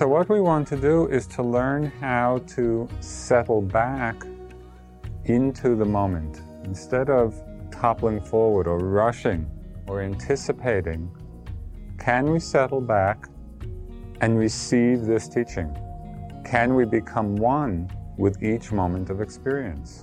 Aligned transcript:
So, 0.00 0.08
what 0.08 0.30
we 0.30 0.40
want 0.40 0.66
to 0.68 0.76
do 0.78 1.08
is 1.08 1.26
to 1.26 1.42
learn 1.42 1.92
how 2.00 2.38
to 2.56 2.88
settle 3.00 3.60
back 3.60 4.24
into 5.26 5.76
the 5.76 5.84
moment. 5.84 6.40
Instead 6.64 7.10
of 7.10 7.38
toppling 7.70 8.22
forward 8.22 8.66
or 8.66 8.78
rushing 8.78 9.46
or 9.86 10.00
anticipating, 10.00 11.10
can 11.98 12.30
we 12.32 12.40
settle 12.40 12.80
back 12.80 13.28
and 14.22 14.38
receive 14.38 15.04
this 15.04 15.28
teaching? 15.28 15.68
Can 16.46 16.76
we 16.76 16.86
become 16.86 17.36
one 17.36 17.90
with 18.16 18.42
each 18.42 18.72
moment 18.72 19.10
of 19.10 19.20
experience? 19.20 20.02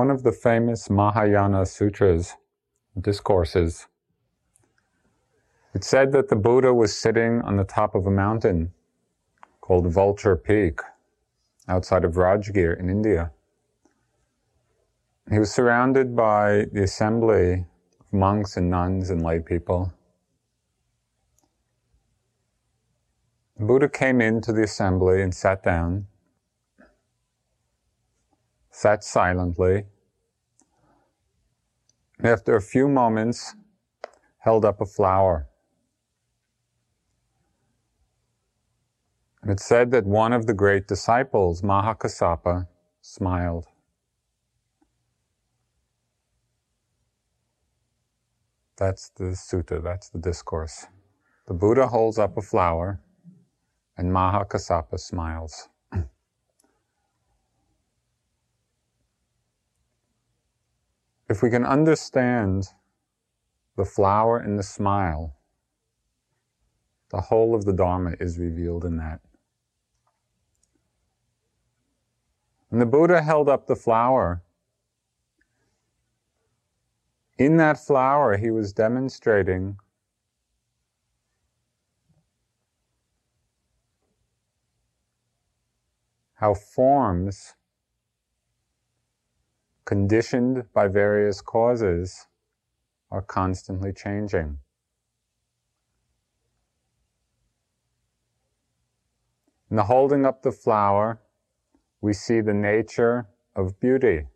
One 0.00 0.10
of 0.10 0.22
the 0.22 0.32
famous 0.32 0.88
Mahayana 0.88 1.66
sutras, 1.66 2.34
discourses, 2.98 3.86
it 5.74 5.84
said 5.84 6.10
that 6.12 6.30
the 6.30 6.36
Buddha 6.36 6.72
was 6.72 6.96
sitting 6.96 7.42
on 7.42 7.58
the 7.58 7.64
top 7.64 7.94
of 7.94 8.06
a 8.06 8.10
mountain 8.10 8.72
called 9.60 9.86
Vulture 9.92 10.36
Peak 10.36 10.80
outside 11.68 12.02
of 12.02 12.14
Rajgir 12.14 12.80
in 12.80 12.88
India. 12.88 13.30
He 15.30 15.38
was 15.38 15.52
surrounded 15.52 16.16
by 16.16 16.64
the 16.72 16.84
assembly 16.84 17.66
of 18.00 18.10
monks 18.10 18.56
and 18.56 18.70
nuns 18.70 19.10
and 19.10 19.22
lay 19.22 19.38
people. 19.38 19.92
The 23.58 23.66
Buddha 23.66 23.90
came 23.90 24.22
into 24.22 24.50
the 24.50 24.62
assembly 24.62 25.20
and 25.20 25.34
sat 25.34 25.62
down 25.62 26.06
sat 28.70 29.04
silently, 29.04 29.86
and 32.18 32.28
after 32.28 32.56
a 32.56 32.62
few 32.62 32.88
moments 32.88 33.54
held 34.38 34.64
up 34.64 34.80
a 34.80 34.86
flower. 34.86 35.48
And 39.42 39.50
it 39.50 39.60
said 39.60 39.90
that 39.92 40.04
one 40.04 40.34
of 40.34 40.46
the 40.46 40.54
great 40.54 40.86
disciples, 40.86 41.62
Mahakassapa, 41.62 42.68
smiled. 43.00 43.66
That's 48.76 49.10
the 49.10 49.36
sutta, 49.36 49.82
that's 49.82 50.10
the 50.10 50.18
discourse. 50.18 50.86
The 51.48 51.54
Buddha 51.54 51.88
holds 51.88 52.18
up 52.18 52.36
a 52.36 52.42
flower, 52.42 53.00
and 53.96 54.12
Mahakassapa 54.12 55.00
smiles. 55.00 55.69
If 61.30 61.42
we 61.42 61.48
can 61.48 61.64
understand 61.64 62.70
the 63.76 63.84
flower 63.84 64.36
and 64.36 64.58
the 64.58 64.64
smile, 64.64 65.36
the 67.10 67.20
whole 67.20 67.54
of 67.54 67.64
the 67.64 67.72
Dharma 67.72 68.14
is 68.18 68.36
revealed 68.36 68.84
in 68.84 68.96
that. 68.96 69.20
And 72.72 72.80
the 72.80 72.86
Buddha 72.86 73.22
held 73.22 73.48
up 73.48 73.68
the 73.68 73.76
flower. 73.76 74.42
In 77.38 77.58
that 77.58 77.78
flower, 77.78 78.36
he 78.36 78.50
was 78.50 78.72
demonstrating 78.72 79.76
how 86.34 86.54
forms 86.54 87.54
conditioned 89.90 90.62
by 90.72 90.86
various 90.86 91.40
causes, 91.40 92.28
are 93.10 93.22
constantly 93.22 93.92
changing. 93.92 94.56
In 99.68 99.76
the 99.76 99.82
holding 99.82 100.24
up 100.24 100.42
the 100.42 100.52
flower, 100.52 101.20
we 102.00 102.12
see 102.12 102.40
the 102.40 102.54
nature 102.54 103.26
of 103.56 103.80
beauty 103.80 104.26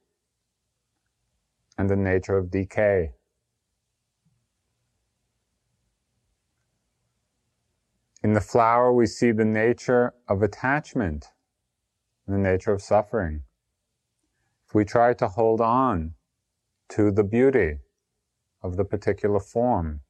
and 1.79 1.89
the 1.89 1.95
nature 1.95 2.37
of 2.37 2.51
decay. 2.51 3.13
In 8.25 8.33
the 8.33 8.41
flower, 8.41 8.93
we 8.93 9.07
see 9.07 9.31
the 9.31 9.45
nature 9.45 10.15
of 10.27 10.43
attachment, 10.43 11.27
the 12.27 12.39
nature 12.39 12.73
of 12.73 12.83
suffering 12.83 13.45
we 14.75 14.85
try 14.85 15.15
to 15.15 15.29
hold 15.29 15.61
on 15.61 16.15
to 16.89 17.11
the 17.11 17.23
beauty 17.25 17.79
of 18.63 18.77
the 18.77 18.85
particular 18.85 19.39
form, 19.39 20.01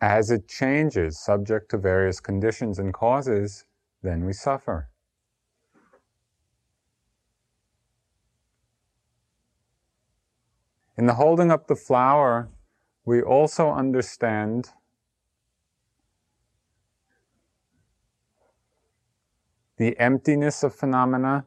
as 0.00 0.30
it 0.30 0.48
changes 0.48 1.18
subject 1.18 1.70
to 1.70 1.78
various 1.78 2.20
conditions 2.20 2.78
and 2.78 2.94
causes, 2.94 3.64
then 4.02 4.24
we 4.24 4.32
suffer. 4.32 4.88
In 10.96 11.06
the 11.06 11.14
holding 11.14 11.50
up 11.50 11.66
the 11.66 11.76
flower, 11.76 12.48
we 13.04 13.20
also 13.20 13.70
understand 13.70 14.70
the 19.76 19.98
emptiness 19.98 20.62
of 20.62 20.74
phenomena 20.74 21.44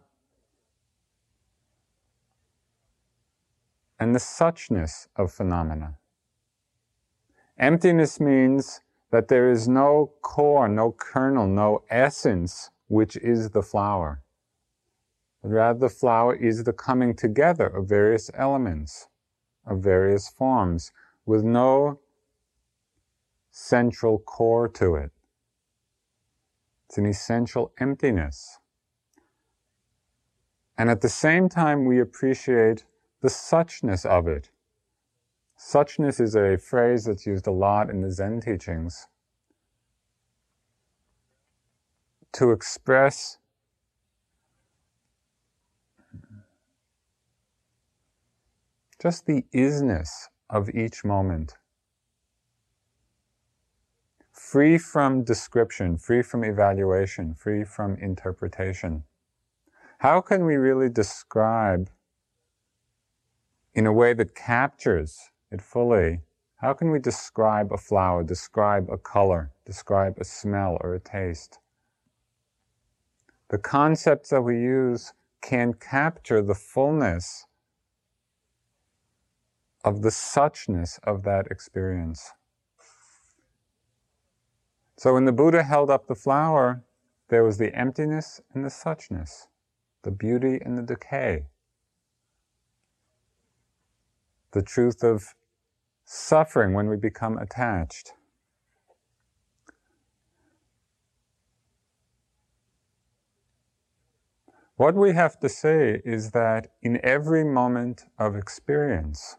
and 4.00 4.16
the 4.16 4.20
suchness 4.20 5.08
of 5.16 5.32
phenomena. 5.32 5.96
Emptiness 7.58 8.20
means 8.20 8.82
that 9.12 9.28
there 9.28 9.52
is 9.52 9.68
no 9.68 10.14
core, 10.22 10.68
no 10.70 10.96
kernel, 10.98 11.48
no 11.48 11.84
essence, 11.90 12.70
which 12.88 13.18
is 13.18 13.50
the 13.50 13.64
flower. 13.64 14.22
Rather, 15.42 15.80
the 15.80 15.90
flower 15.90 16.36
is 16.36 16.64
the 16.64 16.74
coming 16.74 17.16
together 17.16 17.68
of 17.68 17.88
various 17.88 18.30
elements, 18.34 19.08
of 19.66 19.80
various 19.80 20.30
forms, 20.30 20.92
with 21.26 21.44
no 21.44 22.00
central 23.52 24.20
core 24.20 24.68
to 24.68 24.96
it. 24.96 25.12
It's 26.88 26.98
an 26.98 27.06
essential 27.06 27.72
emptiness. 27.80 28.58
And 30.78 30.90
at 30.90 31.02
the 31.02 31.10
same 31.10 31.50
time, 31.50 31.86
we 31.86 32.00
appreciate 32.00 32.86
the 33.22 33.28
suchness 33.28 34.06
of 34.06 34.28
it. 34.28 34.50
Suchness 35.58 36.22
is 36.22 36.36
a 36.36 36.58
phrase 36.58 37.06
that's 37.06 37.26
used 37.26 37.48
a 37.48 37.52
lot 37.52 37.90
in 37.90 38.02
the 38.02 38.12
Zen 38.12 38.40
teachings 38.40 39.08
to 42.32 42.52
express 42.52 43.38
just 49.02 49.26
the 49.26 49.44
isness 49.54 50.28
of 50.50 50.70
each 50.70 51.04
moment. 51.04 51.56
Free 54.32 54.78
from 54.78 55.24
description, 55.24 55.98
free 55.98 56.22
from 56.22 56.44
evaluation, 56.44 57.34
free 57.34 57.64
from 57.64 57.96
interpretation. 57.98 59.04
How 60.00 60.22
can 60.22 60.46
we 60.46 60.56
really 60.56 60.90
describe 60.90 61.90
in 63.74 63.86
a 63.86 63.94
way 63.94 64.14
that 64.14 64.36
captures 64.36 65.32
it 65.52 65.62
fully. 65.62 66.22
How 66.58 66.74
can 66.74 66.92
we 66.92 67.00
describe 67.00 67.72
a 67.72 67.78
flower, 67.78 68.24
describe 68.24 68.90
a 68.90 68.98
color, 68.98 69.52
describe 69.66 70.18
a 70.18 70.26
smell 70.26 70.78
or 70.82 70.94
a 70.94 71.00
taste? 71.00 71.60
The 73.50 73.58
concepts 73.58 74.30
that 74.30 74.42
we 74.42 74.60
use 74.60 75.14
can 75.42 75.74
capture 75.74 76.42
the 76.42 76.56
fullness 76.56 77.46
of 79.84 80.02
the 80.02 80.10
suchness 80.10 81.00
of 81.04 81.24
that 81.24 81.48
experience. 81.48 82.32
So 84.98 85.14
when 85.14 85.26
the 85.26 85.32
Buddha 85.32 85.64
held 85.64 85.90
up 85.90 86.08
the 86.08 86.16
flower, 86.16 86.84
there 87.30 87.44
was 87.44 87.58
the 87.58 87.74
emptiness 87.74 88.42
and 88.54 88.66
the 88.66 88.70
suchness, 88.70 89.48
the 90.04 90.12
beauty 90.12 90.60
and 90.64 90.78
the 90.78 90.84
decay, 90.84 91.46
the 94.52 94.62
truth 94.62 95.04
of 95.04 95.36
suffering 96.06 96.74
when 96.74 96.90
we 96.90 96.98
become 96.98 97.38
attached. 97.38 98.14
What 104.76 104.96
we 104.96 105.14
have 105.14 105.40
to 105.42 105.50
say 105.50 106.02
is 106.06 106.32
that 106.32 106.68
in 106.82 107.00
every 107.04 107.44
moment 107.44 108.06
of 108.18 108.36
experience, 108.36 109.36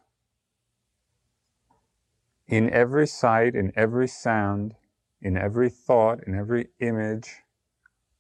in 2.47 2.69
every 2.71 3.07
sight, 3.07 3.55
in 3.55 3.73
every 3.75 4.07
sound, 4.07 4.75
in 5.23 5.37
every 5.37 5.71
thought, 5.71 6.21
in 6.27 6.35
every 6.35 6.69
image, 6.81 7.37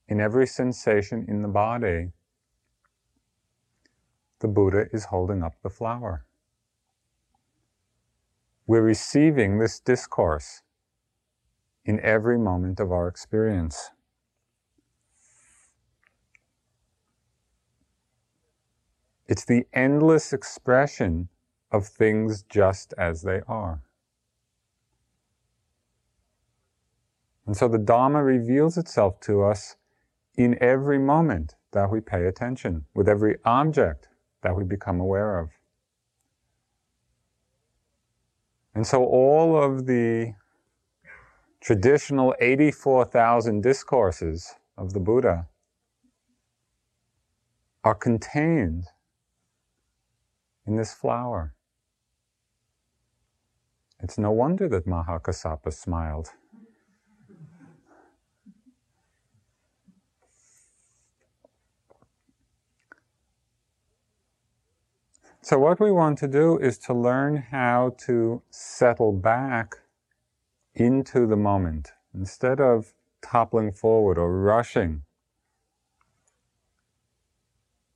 in 0.08 0.20
every 0.20 0.46
sensation 0.46 1.26
in 1.28 1.42
the 1.42 1.48
body, 1.48 2.12
the 4.40 4.48
Buddha 4.48 4.86
is 4.92 5.06
holding 5.06 5.42
up 5.42 5.54
the 5.62 5.70
flower. 5.70 6.24
We're 8.70 8.82
receiving 8.82 9.58
this 9.58 9.80
discourse 9.80 10.62
in 11.84 11.98
every 12.02 12.38
moment 12.38 12.78
of 12.78 12.92
our 12.92 13.08
experience. 13.08 13.90
It's 19.26 19.44
the 19.44 19.66
endless 19.72 20.32
expression 20.32 21.30
of 21.72 21.88
things 21.88 22.44
just 22.44 22.94
as 22.96 23.22
they 23.22 23.40
are. 23.48 23.82
And 27.48 27.56
so 27.56 27.66
the 27.66 27.76
Dharma 27.76 28.22
reveals 28.22 28.78
itself 28.78 29.18
to 29.22 29.42
us 29.42 29.78
in 30.36 30.56
every 30.62 31.00
moment 31.00 31.56
that 31.72 31.90
we 31.90 32.00
pay 32.00 32.24
attention, 32.26 32.84
with 32.94 33.08
every 33.08 33.38
object 33.44 34.06
that 34.42 34.54
we 34.54 34.62
become 34.62 35.00
aware 35.00 35.40
of. 35.40 35.59
And 38.74 38.86
so 38.86 39.04
all 39.04 39.60
of 39.60 39.86
the 39.86 40.34
traditional 41.60 42.34
84,000 42.40 43.62
discourses 43.62 44.54
of 44.76 44.92
the 44.92 45.00
Buddha 45.00 45.48
are 47.84 47.94
contained 47.94 48.84
in 50.66 50.76
this 50.76 50.94
flower. 50.94 51.54
It's 54.02 54.18
no 54.18 54.30
wonder 54.30 54.68
that 54.68 54.86
Mahakassapa 54.86 55.72
smiled. 55.72 56.30
So, 65.50 65.58
what 65.58 65.80
we 65.80 65.90
want 65.90 66.16
to 66.18 66.28
do 66.28 66.58
is 66.58 66.78
to 66.86 66.94
learn 66.94 67.34
how 67.50 67.96
to 68.06 68.40
settle 68.50 69.10
back 69.10 69.74
into 70.76 71.26
the 71.26 71.34
moment 71.34 71.90
instead 72.14 72.60
of 72.60 72.94
toppling 73.20 73.72
forward 73.72 74.16
or 74.16 74.40
rushing 74.40 75.02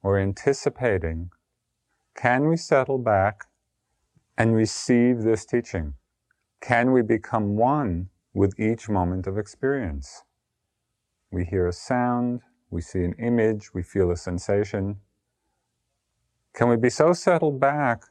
or 0.02 0.18
anticipating. 0.18 1.30
Can 2.16 2.48
we 2.48 2.56
settle 2.56 2.98
back 2.98 3.44
and 4.36 4.56
receive 4.56 5.22
this 5.22 5.46
teaching? 5.46 5.94
Can 6.60 6.90
we 6.90 7.02
become 7.02 7.54
one 7.54 8.08
with 8.34 8.58
each 8.58 8.88
moment 8.88 9.28
of 9.28 9.38
experience? 9.38 10.24
We 11.30 11.44
hear 11.44 11.68
a 11.68 11.72
sound, 11.72 12.40
we 12.68 12.80
see 12.80 13.04
an 13.04 13.14
image, 13.20 13.72
we 13.72 13.84
feel 13.84 14.10
a 14.10 14.16
sensation. 14.16 14.96
Can 16.54 16.68
we 16.68 16.76
be 16.76 16.88
so 16.88 17.12
settled 17.12 17.58
back 17.58 18.04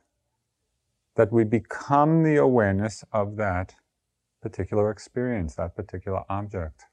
that 1.16 1.32
we 1.32 1.46
become 1.46 2.24
the 2.24 2.36
awareness 2.36 3.06
of 3.14 3.38
that 3.38 3.76
particular 4.42 4.92
experience, 4.92 5.56
that 5.56 5.78
particular 5.78 6.24
object? 6.30 6.84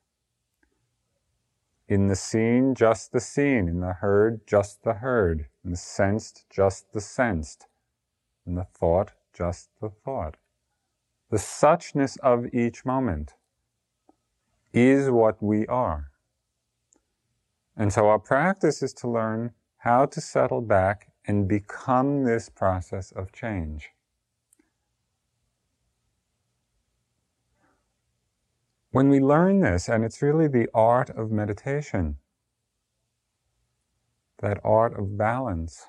In 1.88 2.06
the 2.06 2.14
seen, 2.14 2.76
just 2.76 3.10
the 3.10 3.18
seen. 3.18 3.68
In 3.68 3.80
the 3.80 3.94
heard, 3.94 4.46
just 4.46 4.84
the 4.84 4.94
heard. 4.94 5.46
In 5.64 5.72
the 5.72 5.76
sensed, 5.76 6.46
just 6.48 6.92
the 6.92 7.00
sensed. 7.00 7.66
In 8.46 8.54
the 8.54 8.68
thought, 8.78 9.10
just 9.32 9.70
the 9.80 9.90
thought. 9.90 10.36
The 11.30 11.38
suchness 11.38 12.16
of 12.20 12.46
each 12.54 12.84
moment 12.84 13.34
is 14.72 15.10
what 15.10 15.42
we 15.42 15.66
are. 15.66 16.12
And 17.76 17.92
so 17.92 18.08
our 18.08 18.20
practice 18.20 18.84
is 18.84 18.92
to 18.94 19.08
learn 19.08 19.50
how 19.78 20.06
to 20.06 20.20
settle 20.20 20.60
back 20.60 21.09
and 21.26 21.48
become 21.48 22.24
this 22.24 22.48
process 22.48 23.12
of 23.12 23.32
change. 23.32 23.90
When 28.92 29.08
we 29.08 29.20
learn 29.20 29.60
this, 29.60 29.88
and 29.88 30.04
it's 30.04 30.20
really 30.20 30.48
the 30.48 30.68
art 30.74 31.10
of 31.10 31.30
meditation, 31.30 32.16
that 34.38 34.58
art 34.64 34.98
of 34.98 35.16
balance, 35.16 35.86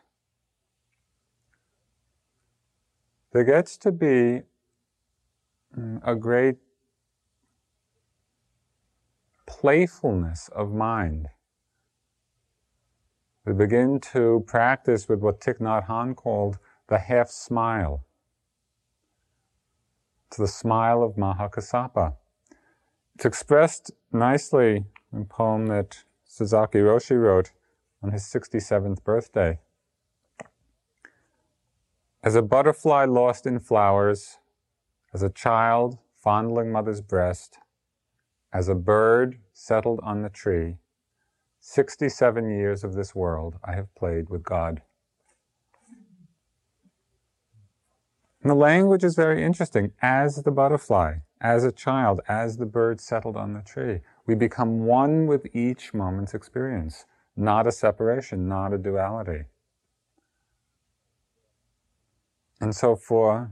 there 3.32 3.44
gets 3.44 3.78
to 3.78 3.92
be 3.92 4.42
mm, 5.76 6.00
a 6.04 6.16
great 6.16 6.58
playfulness 9.48 10.50
of 10.50 10.72
mind 10.72 11.30
we 13.46 13.54
begin 13.54 14.00
to 14.00 14.44
practice 14.46 15.10
with 15.10 15.20
what 15.20 15.42
Thich 15.42 15.60
Nhat 15.60 15.88
Hanh 15.88 16.16
called 16.16 16.60
the 16.88 17.00
half 17.00 17.30
smile. 17.30 18.06
It's 20.28 20.38
the 20.38 20.48
smile 20.48 21.02
of 21.04 21.16
Mahakassapa. 21.16 22.14
It's 23.16 23.26
expressed 23.26 23.92
nicely 24.12 24.86
in 25.12 25.22
a 25.24 25.26
poem 25.26 25.68
that 25.68 26.04
Sasaki 26.24 26.80
Roshi 26.80 27.20
wrote 27.20 27.52
on 28.04 28.12
his 28.12 28.24
67th 28.24 29.04
birthday. 29.04 29.60
As 32.24 32.36
a 32.36 32.42
butterfly 32.44 33.06
lost 33.06 33.48
in 33.48 33.60
flowers, 33.60 34.38
as 35.14 35.24
a 35.24 35.30
child 35.30 35.98
fondling 36.16 36.72
mother's 36.72 37.02
breast, 37.02 37.58
as 38.54 38.70
a 38.70 38.76
bird 38.76 39.40
settled 39.52 40.00
on 40.04 40.22
the 40.22 40.30
tree, 40.30 40.78
67 41.64 42.50
years 42.50 42.84
of 42.84 42.96
this 42.96 43.14
world 43.14 43.60
I 43.64 43.76
have 43.76 43.94
played 43.94 44.30
with 44.30 44.44
God. 44.44 44.82
And 48.42 48.50
the 48.50 48.56
language 48.56 49.04
is 49.04 49.16
very 49.16 49.44
interesting. 49.44 49.92
As 50.02 50.38
the 50.38 50.50
butterfly, 50.50 51.18
as 51.40 51.64
a 51.64 51.72
child, 51.72 52.22
as 52.28 52.58
the 52.58 52.66
bird 52.66 53.00
settled 53.00 53.38
on 53.38 53.54
the 53.54 53.62
tree, 53.62 54.00
we 54.26 54.34
become 54.34 54.86
one 54.86 55.28
with 55.28 55.56
each 55.56 55.94
moment's 55.94 56.34
experience, 56.34 57.06
not 57.38 57.68
a 57.68 57.72
separation, 57.72 58.48
not 58.48 58.74
a 58.74 58.80
duality. 58.80 59.44
And 62.60 62.76
so 62.76 62.96
for 62.96 63.52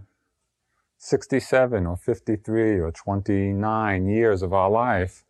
67 0.98 1.86
or 1.86 1.96
53 1.96 2.80
or 2.80 2.92
29 2.92 4.08
years 4.08 4.42
of 4.42 4.52
our 4.52 4.72
life, 4.72 5.26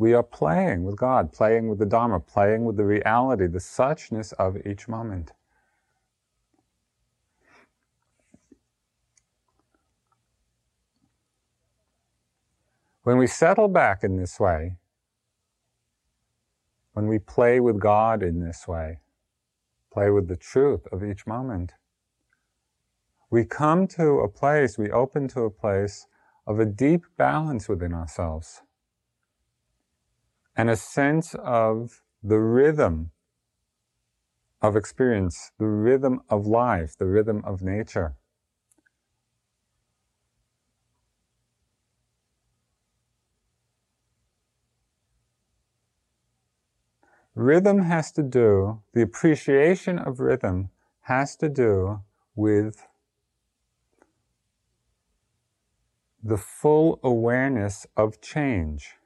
we 0.00 0.14
are 0.14 0.22
playing 0.22 0.84
with 0.84 0.96
God, 0.96 1.30
playing 1.30 1.68
with 1.68 1.78
the 1.78 1.84
Dharma, 1.84 2.20
playing 2.20 2.64
with 2.64 2.78
the 2.78 2.86
reality, 2.86 3.46
the 3.46 3.58
suchness 3.58 4.32
of 4.38 4.56
each 4.66 4.88
moment. 4.88 5.32
When 13.02 13.18
we 13.18 13.26
settle 13.26 13.68
back 13.68 14.02
in 14.02 14.16
this 14.16 14.40
way, 14.40 14.76
when 16.94 17.06
we 17.06 17.18
play 17.18 17.60
with 17.60 17.78
God 17.78 18.22
in 18.22 18.40
this 18.40 18.66
way, 18.66 19.00
play 19.92 20.08
with 20.08 20.28
the 20.28 20.36
truth 20.36 20.86
of 20.90 21.04
each 21.04 21.26
moment, 21.26 21.74
we 23.28 23.44
come 23.44 23.86
to 23.88 24.20
a 24.20 24.28
place, 24.28 24.78
we 24.78 24.90
open 24.90 25.28
to 25.28 25.42
a 25.42 25.50
place 25.50 26.06
of 26.46 26.58
a 26.58 26.64
deep 26.64 27.04
balance 27.18 27.68
within 27.68 27.92
ourselves 27.92 28.62
and 30.56 30.68
a 30.68 30.76
sense 30.76 31.34
of 31.34 32.02
the 32.22 32.38
rhythm 32.38 33.10
of 34.62 34.76
experience, 34.76 35.52
the 35.58 35.66
rhythm 35.66 36.20
of 36.28 36.46
life, 36.46 36.96
the 36.98 37.06
rhythm 37.06 37.42
of 37.44 37.62
nature. 37.62 38.14
Rhythm 47.34 47.82
has 47.82 48.12
to 48.12 48.22
do, 48.22 48.82
the 48.92 49.02
appreciation 49.02 49.98
of 49.98 50.20
rhythm 50.20 50.70
has 51.02 51.36
to 51.36 51.48
do 51.48 52.00
with 52.34 52.86
the 56.22 56.36
full 56.36 57.00
awareness 57.02 57.86
of 57.96 58.20
change. 58.20 58.96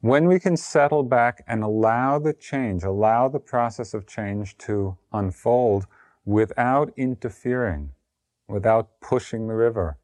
When 0.00 0.28
we 0.28 0.38
can 0.38 0.56
settle 0.56 1.02
back 1.02 1.42
and 1.48 1.62
allow 1.62 2.20
the 2.20 2.32
change, 2.32 2.84
allow 2.84 3.28
the 3.28 3.40
process 3.40 3.94
of 3.94 4.06
change 4.06 4.56
to 4.58 4.96
unfold 5.12 5.86
without 6.24 6.92
interfering, 6.96 7.90
without 8.46 9.00
pushing 9.00 9.48
the 9.48 9.54
river. 9.54 9.98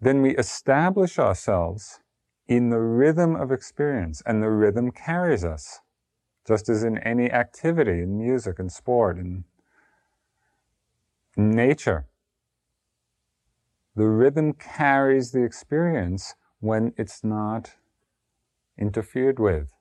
Then 0.00 0.22
we 0.22 0.36
establish 0.36 1.18
ourselves 1.18 2.00
in 2.48 2.70
the 2.70 2.80
rhythm 2.80 3.36
of 3.36 3.52
experience, 3.52 4.22
and 4.24 4.42
the 4.42 4.50
rhythm 4.50 4.90
carries 4.90 5.44
us, 5.44 5.80
just 6.46 6.68
as 6.68 6.84
in 6.84 6.98
any 6.98 7.30
activity, 7.30 8.02
in 8.02 8.18
music 8.18 8.58
in 8.58 8.70
sport 8.70 9.18
in 9.18 9.44
nature. 11.36 12.06
The 13.96 14.08
rhythm 14.08 14.54
carries 14.54 15.30
the 15.30 15.44
experience 15.44 16.34
when 16.60 16.92
it's 16.96 17.22
not 17.22 17.74
interfered 18.78 19.38
with. 19.38 19.72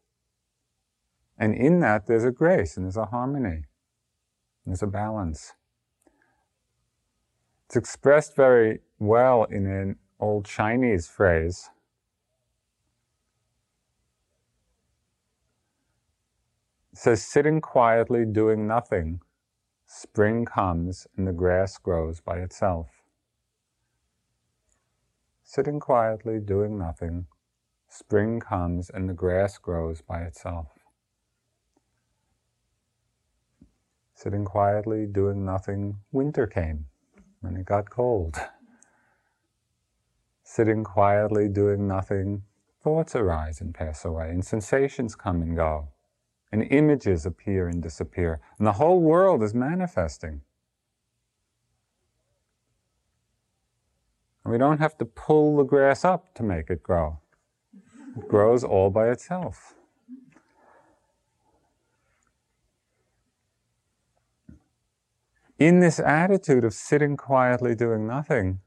And 1.37 1.55
in 1.55 1.79
that, 1.79 2.05
there's 2.05 2.23
a 2.23 2.31
grace 2.31 2.77
and 2.77 2.85
there's 2.85 2.97
a 2.97 3.05
harmony, 3.05 3.63
there's 4.65 4.83
a 4.83 4.87
balance. 4.87 5.53
It's 7.65 7.75
expressed 7.75 8.35
very 8.35 8.81
well 8.99 9.45
in 9.45 9.65
an 9.65 9.97
old 10.19 10.45
Chinese 10.45 11.07
phrase 11.07 11.69
It 16.93 16.99
says, 16.99 17.23
sitting 17.23 17.59
quietly, 17.59 18.23
doing 18.23 18.67
nothing, 18.67 19.21
spring 19.87 20.45
comes 20.45 21.07
and 21.17 21.27
the 21.27 21.33
grass 21.33 21.79
grows 21.79 22.21
by 22.21 22.37
itself. 22.37 23.02
Sitting 25.53 25.79
quietly, 25.79 26.39
doing 26.39 26.79
nothing, 26.79 27.27
spring 27.87 28.39
comes 28.39 28.89
and 28.89 29.07
the 29.07 29.13
grass 29.13 29.59
grows 29.59 30.01
by 30.01 30.23
itself. 30.23 30.79
Sitting 34.15 34.45
quietly, 34.45 35.05
doing 35.05 35.45
nothing, 35.45 35.99
winter 36.11 36.47
came 36.47 36.87
and 37.43 37.55
it 37.55 37.65
got 37.67 37.91
cold. 37.91 38.35
Sitting 40.41 40.83
quietly, 40.83 41.47
doing 41.47 41.87
nothing, 41.87 42.41
thoughts 42.81 43.15
arise 43.15 43.61
and 43.61 43.75
pass 43.75 44.03
away, 44.03 44.31
and 44.31 44.43
sensations 44.43 45.13
come 45.13 45.43
and 45.43 45.55
go 45.55 45.89
and 46.51 46.63
images 46.71 47.27
appear 47.27 47.67
and 47.67 47.83
disappear, 47.83 48.41
and 48.57 48.65
the 48.65 48.73
whole 48.73 49.01
world 49.01 49.43
is 49.43 49.53
manifesting. 49.53 50.41
We 54.53 54.59
don't 54.59 54.77
have 54.77 54.95
to 54.99 55.05
pull 55.05 55.57
the 55.57 55.63
grass 55.63 56.05
up 56.05 56.31
to 56.35 56.43
make 56.43 56.69
it 56.69 56.83
grow. 56.83 57.17
It 58.15 58.27
grows 58.27 58.63
all 58.63 58.91
by 58.91 59.09
itself. 59.09 59.73
In 65.57 65.79
this 65.79 65.99
attitude 65.99 66.63
of 66.63 66.75
sitting 66.75 67.17
quietly 67.17 67.73
doing 67.73 68.05
nothing, 68.05 68.59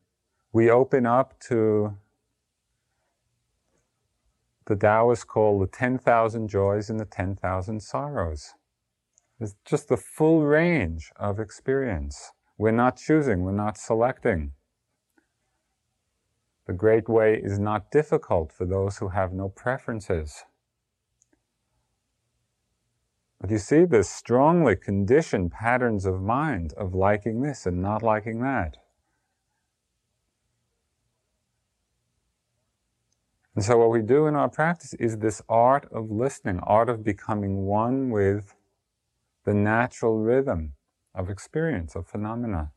we 0.52 0.69
open 0.69 1.07
up 1.07 1.38
to 1.47 1.97
the 4.64 4.75
Taoists 4.75 5.23
call 5.23 5.61
the 5.61 5.69
10,000 5.69 6.49
joys 6.49 6.90
and 6.90 6.99
the 6.99 7.05
10,000 7.05 7.81
sorrows. 7.81 8.55
It's 9.38 9.55
just 9.64 9.87
the 9.87 9.97
full 9.97 10.43
range 10.43 11.12
of 11.14 11.38
experience. 11.38 12.33
We're 12.59 12.73
not 12.73 12.97
choosing, 12.97 13.43
we're 13.43 13.52
not 13.52 13.78
selecting. 13.78 14.50
The 16.66 16.73
great 16.73 17.08
way 17.08 17.40
is 17.40 17.58
not 17.58 17.90
difficult 17.92 18.52
for 18.52 18.64
those 18.64 18.99
who 18.99 19.08
have 19.08 19.32
no 19.32 19.49
preferences. 19.49 20.44
But 23.40 23.50
you 23.50 23.58
see 23.58 23.85
the 23.85 24.02
strongly 24.02 24.75
conditioned 24.75 25.52
patterns 25.52 26.06
of 26.06 26.20
mind 26.20 26.73
of 26.75 26.94
liking 26.94 27.42
this 27.42 27.66
and 27.66 27.80
not 27.80 28.02
liking 28.02 28.40
that. 28.40 28.78
And 33.54 33.64
so, 33.64 33.78
what 33.78 33.90
we 33.90 34.02
do 34.02 34.26
in 34.26 34.35
our 34.35 34.50
practice 34.50 34.92
is 34.94 35.18
this 35.18 35.40
art 35.49 35.87
of 35.90 36.11
listening, 36.11 36.61
art 36.61 36.90
of 36.90 37.04
becoming 37.04 37.64
one 37.64 38.11
with 38.11 38.54
the 39.44 39.54
natural 39.54 40.18
rhythm 40.18 40.75
of 41.14 41.30
experience, 41.30 41.94
of 41.94 42.06
phenomena. 42.06 42.73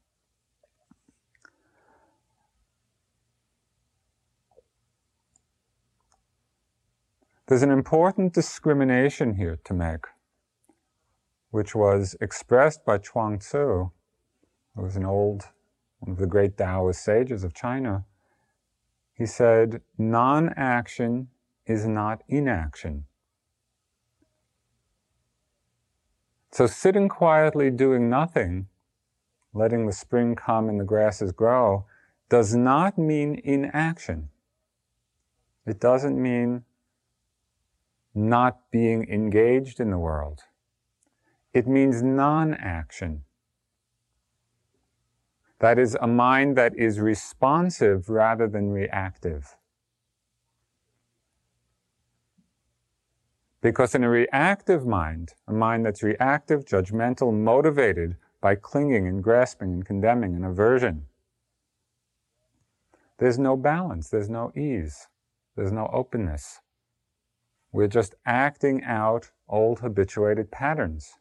There's 7.50 7.64
an 7.64 7.72
important 7.72 8.34
discrimination 8.34 9.34
here 9.34 9.58
to 9.64 9.74
make, 9.74 10.06
which 11.50 11.74
was 11.74 12.16
expressed 12.22 12.86
by 12.86 13.00
Chuang 13.00 13.40
Tzu, 13.40 13.90
who 14.76 14.82
was 14.82 14.96
an 14.96 15.04
old, 15.04 15.50
one 15.98 16.12
of 16.12 16.20
the 16.20 16.28
great 16.28 16.58
Taoist 16.58 17.04
sages 17.04 17.44
of 17.44 17.56
China 17.56 18.06
he 19.20 19.26
said, 19.26 19.82
non 19.98 20.54
action 20.56 21.28
is 21.66 21.86
not 21.86 22.22
inaction. 22.30 23.04
So 26.52 26.68
sitting 26.68 27.10
quietly 27.10 27.70
doing 27.70 28.10
nothing, 28.10 28.68
letting 29.54 29.88
the 29.88 29.92
spring 29.92 30.36
come 30.36 30.70
and 30.70 30.80
the 30.80 30.86
grasses 30.86 31.34
grow, 31.34 31.86
does 32.30 32.56
not 32.56 32.98
mean 32.98 33.42
inaction. 33.44 34.30
It 35.66 35.82
doesn't 35.82 36.22
mean 36.22 36.64
not 38.14 38.72
being 38.72 39.08
engaged 39.10 39.80
in 39.80 39.92
the 39.92 39.98
world. 39.98 40.42
It 41.54 41.68
means 41.68 42.04
non 42.04 42.54
action. 42.54 43.24
That 45.60 45.78
is 45.78 45.98
a 46.00 46.08
mind 46.08 46.56
that 46.58 46.74
is 46.78 47.00
responsive 47.00 48.10
rather 48.10 48.48
than 48.48 48.72
reactive. 48.72 49.56
Because 53.62 53.94
in 53.94 54.06
a 54.06 54.10
reactive 54.10 54.86
mind, 54.86 55.34
a 55.48 55.52
mind 55.52 55.86
that's 55.86 56.02
reactive, 56.02 56.64
judgmental, 56.64 57.34
motivated 57.34 58.16
by 58.40 58.56
clinging 58.56 59.06
and 59.06 59.22
grasping 59.22 59.74
and 59.74 59.86
condemning 59.86 60.34
and 60.34 60.46
aversion, 60.46 61.08
there's 63.18 63.38
no 63.38 63.58
balance, 63.58 64.08
there's 64.10 64.30
no 64.30 64.54
ease, 64.56 65.10
there's 65.58 65.74
no 65.74 65.90
openness. 65.92 66.62
We're 67.72 67.88
just 67.88 68.16
acting 68.26 68.84
out 68.84 69.32
old 69.48 69.80
habituated 69.80 70.52
patterns 70.52 71.14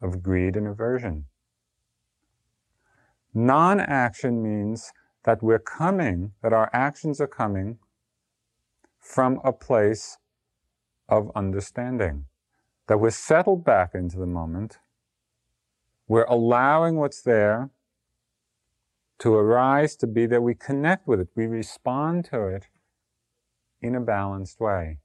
of 0.00 0.22
greed 0.22 0.56
and 0.56 0.66
aversion. 0.66 1.24
Non 3.34 3.80
action 3.80 4.42
means 4.42 4.92
that 5.24 5.42
we're 5.42 5.58
coming, 5.58 6.32
that 6.42 6.52
our 6.52 6.70
actions 6.72 7.20
are 7.20 7.26
coming 7.26 7.78
from 8.98 9.40
a 9.42 9.52
place 9.52 10.18
of 11.08 11.30
understanding, 11.34 12.26
that 12.86 12.98
we're 12.98 13.10
settled 13.10 13.64
back 13.64 13.94
into 13.94 14.18
the 14.18 14.26
moment, 14.26 14.78
we're 16.06 16.24
allowing 16.24 16.96
what's 16.96 17.22
there 17.22 17.70
to 19.18 19.34
arise, 19.34 19.96
to 19.96 20.06
be 20.06 20.26
there, 20.26 20.40
we 20.40 20.54
connect 20.54 21.06
with 21.06 21.20
it, 21.20 21.28
we 21.34 21.46
respond 21.46 22.24
to 22.26 22.46
it 22.46 22.66
in 23.80 23.94
a 23.94 24.00
balanced 24.00 24.60
way. 24.60 24.98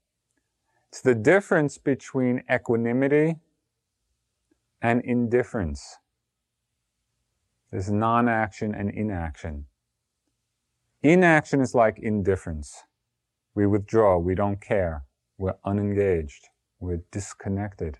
It's 0.93 1.01
the 1.01 1.15
difference 1.15 1.79
between 1.79 2.43
equanimity 2.47 3.37
and 4.79 5.01
indifference. 5.01 5.97
There's 7.71 7.89
non 7.89 8.29
action 8.29 8.75
and 8.75 8.91
inaction. 8.91 9.65
Inaction 11.01 11.61
is 11.61 11.73
like 11.73 11.97
indifference. 11.97 12.83
We 13.55 13.65
withdraw, 13.65 14.19
we 14.19 14.35
don't 14.35 14.61
care, 14.61 15.05
we're 15.39 15.55
unengaged, 15.65 16.49
we're 16.79 17.01
disconnected. 17.11 17.97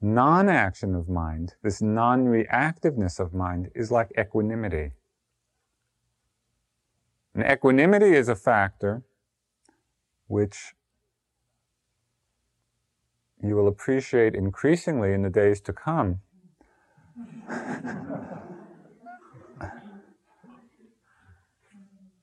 Non 0.00 0.48
action 0.48 0.94
of 0.94 1.10
mind, 1.10 1.56
this 1.62 1.82
non 1.82 2.24
reactiveness 2.24 3.20
of 3.20 3.34
mind, 3.34 3.68
is 3.74 3.90
like 3.90 4.10
equanimity. 4.18 4.92
And 7.34 7.44
equanimity 7.44 8.14
is 8.14 8.30
a 8.30 8.34
factor 8.34 9.02
which 10.26 10.72
you 13.42 13.56
will 13.56 13.68
appreciate 13.68 14.34
increasingly 14.34 15.12
in 15.14 15.22
the 15.22 15.30
days 15.30 15.60
to 15.62 15.72
come 15.72 16.20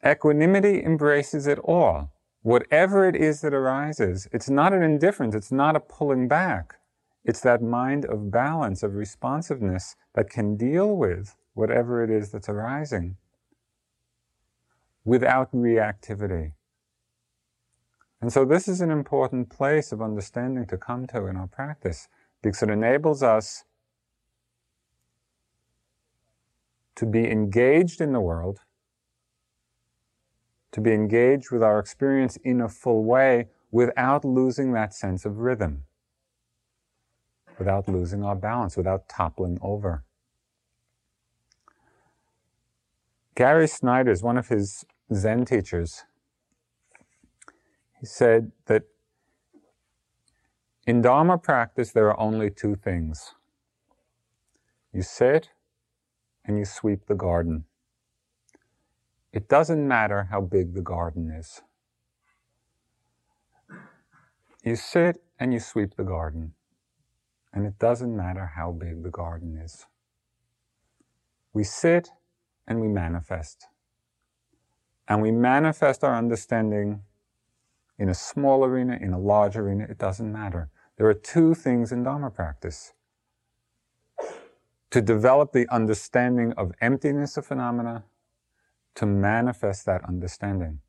Equanimity 0.06 0.84
embraces 0.84 1.48
it 1.48 1.60
all. 1.60 2.12
Whatever 2.44 3.08
it 3.08 3.16
is 3.16 3.42
that 3.42 3.54
arises, 3.54 4.28
it's 4.34 4.50
not 4.50 4.74
an 4.74 4.84
indifference, 4.84 5.36
it's 5.36 5.52
not 5.52 5.76
a 5.76 5.80
pulling 5.82 6.28
back. 6.28 6.76
It's 7.26 7.42
that 7.42 7.62
mind 7.62 8.06
of 8.06 8.32
balance, 8.32 8.84
of 8.84 8.96
responsiveness 8.96 9.96
that 10.16 10.30
can 10.30 10.58
deal 10.58 10.96
with 10.98 11.36
whatever 11.56 12.04
it 12.04 12.10
is 12.12 12.32
that's 12.32 12.50
arising. 12.50 13.18
without 15.06 15.54
reactivity. 15.54 16.54
And 18.26 18.34
so 18.34 18.44
this 18.44 18.68
is 18.68 18.82
an 18.82 18.90
important 18.90 19.52
place 19.52 19.92
of 19.92 20.02
understanding 20.02 20.66
to 20.70 20.80
come 20.80 21.06
to 21.10 21.28
in 21.28 21.38
our 21.38 21.46
practice 21.46 22.08
because 22.42 22.64
it 22.64 22.72
enables 22.72 23.22
us 23.22 23.66
to 26.96 27.06
be 27.06 27.30
engaged 27.30 28.02
in 28.02 28.14
the 28.14 28.20
world, 28.20 28.62
to 30.72 30.82
be 30.82 30.92
engaged 30.92 31.52
with 31.52 31.62
our 31.62 31.78
experience 31.78 32.36
in 32.38 32.62
a 32.62 32.68
full 32.68 33.04
way 33.04 33.50
without 33.70 34.26
losing 34.26 34.74
that 34.74 34.96
sense 34.96 35.24
of 35.24 35.38
rhythm, 35.38 35.84
without 37.60 37.88
losing 37.88 38.24
our 38.24 38.36
balance, 38.36 38.76
without 38.76 39.08
toppling 39.08 39.60
over. 39.62 40.04
Gary 43.36 43.68
Snyder's 43.68 44.24
one 44.24 44.40
of 44.40 44.48
his 44.48 44.84
Zen 45.14 45.46
teachers. 45.46 46.06
He 48.06 48.08
said 48.08 48.52
that 48.68 48.84
in 50.86 51.02
Dharma 51.02 51.40
practice, 51.40 51.92
there 51.92 52.08
are 52.08 52.20
only 52.20 52.52
two 52.52 52.76
things 52.76 53.34
you 54.94 55.02
sit 55.02 55.50
and 56.46 56.60
you 56.60 56.66
sweep 56.66 57.08
the 57.08 57.16
garden. 57.16 57.66
It 59.34 59.50
doesn't 59.50 59.88
matter 59.88 60.28
how 60.30 60.42
big 60.42 60.76
the 60.76 60.84
garden 60.84 61.32
is. 61.32 61.64
You 64.64 64.76
sit 64.76 65.24
and 65.40 65.52
you 65.52 65.60
sweep 65.60 65.96
the 65.96 66.04
garden, 66.04 66.54
and 67.52 67.66
it 67.66 67.80
doesn't 67.80 68.16
matter 68.16 68.52
how 68.56 68.72
big 68.72 69.02
the 69.02 69.10
garden 69.10 69.58
is. 69.58 69.88
We 71.54 71.64
sit 71.64 72.10
and 72.68 72.82
we 72.82 72.88
manifest. 72.88 73.66
And 75.08 75.24
we 75.24 75.32
manifest 75.32 76.04
our 76.04 76.16
understanding 76.16 77.02
in 77.98 78.10
a 78.10 78.14
small 78.14 78.66
arena, 78.66 78.98
in 79.02 79.14
a 79.14 79.20
large 79.20 79.56
arena, 79.56 79.86
it 79.90 79.98
doesn't 79.98 80.32
matter. 80.32 80.70
There 80.98 81.08
are 81.08 81.14
two 81.14 81.54
things 81.54 81.92
in 81.92 82.04
Dharma 82.04 82.30
practice 82.30 82.94
to 84.92 85.02
develop 85.02 85.52
the 85.52 85.68
understanding 85.70 86.54
of 86.54 86.72
emptiness 86.80 87.36
of 87.38 87.46
phenomena, 87.46 88.06
to 88.96 89.06
manifest 89.06 89.86
that 89.86 90.04
understanding. 90.06 90.80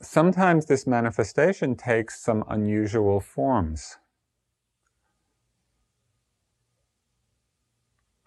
Sometimes 0.00 0.66
this 0.66 0.84
manifestation 0.84 1.76
takes 1.76 2.20
some 2.20 2.44
unusual 2.48 3.20
forms. 3.20 3.98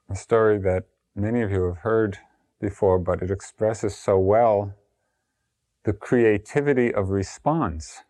A 0.09 0.15
story 0.15 0.59
that 0.59 0.83
many 1.15 1.41
of 1.41 1.51
you 1.51 1.63
have 1.63 1.77
heard 1.77 2.19
before, 2.62 3.00
but 3.00 3.24
it 3.24 3.31
expresses 3.31 3.95
so 3.95 4.19
well 4.19 4.74
the 5.83 5.93
creativity 5.93 6.93
of 6.93 7.09
response 7.09 8.03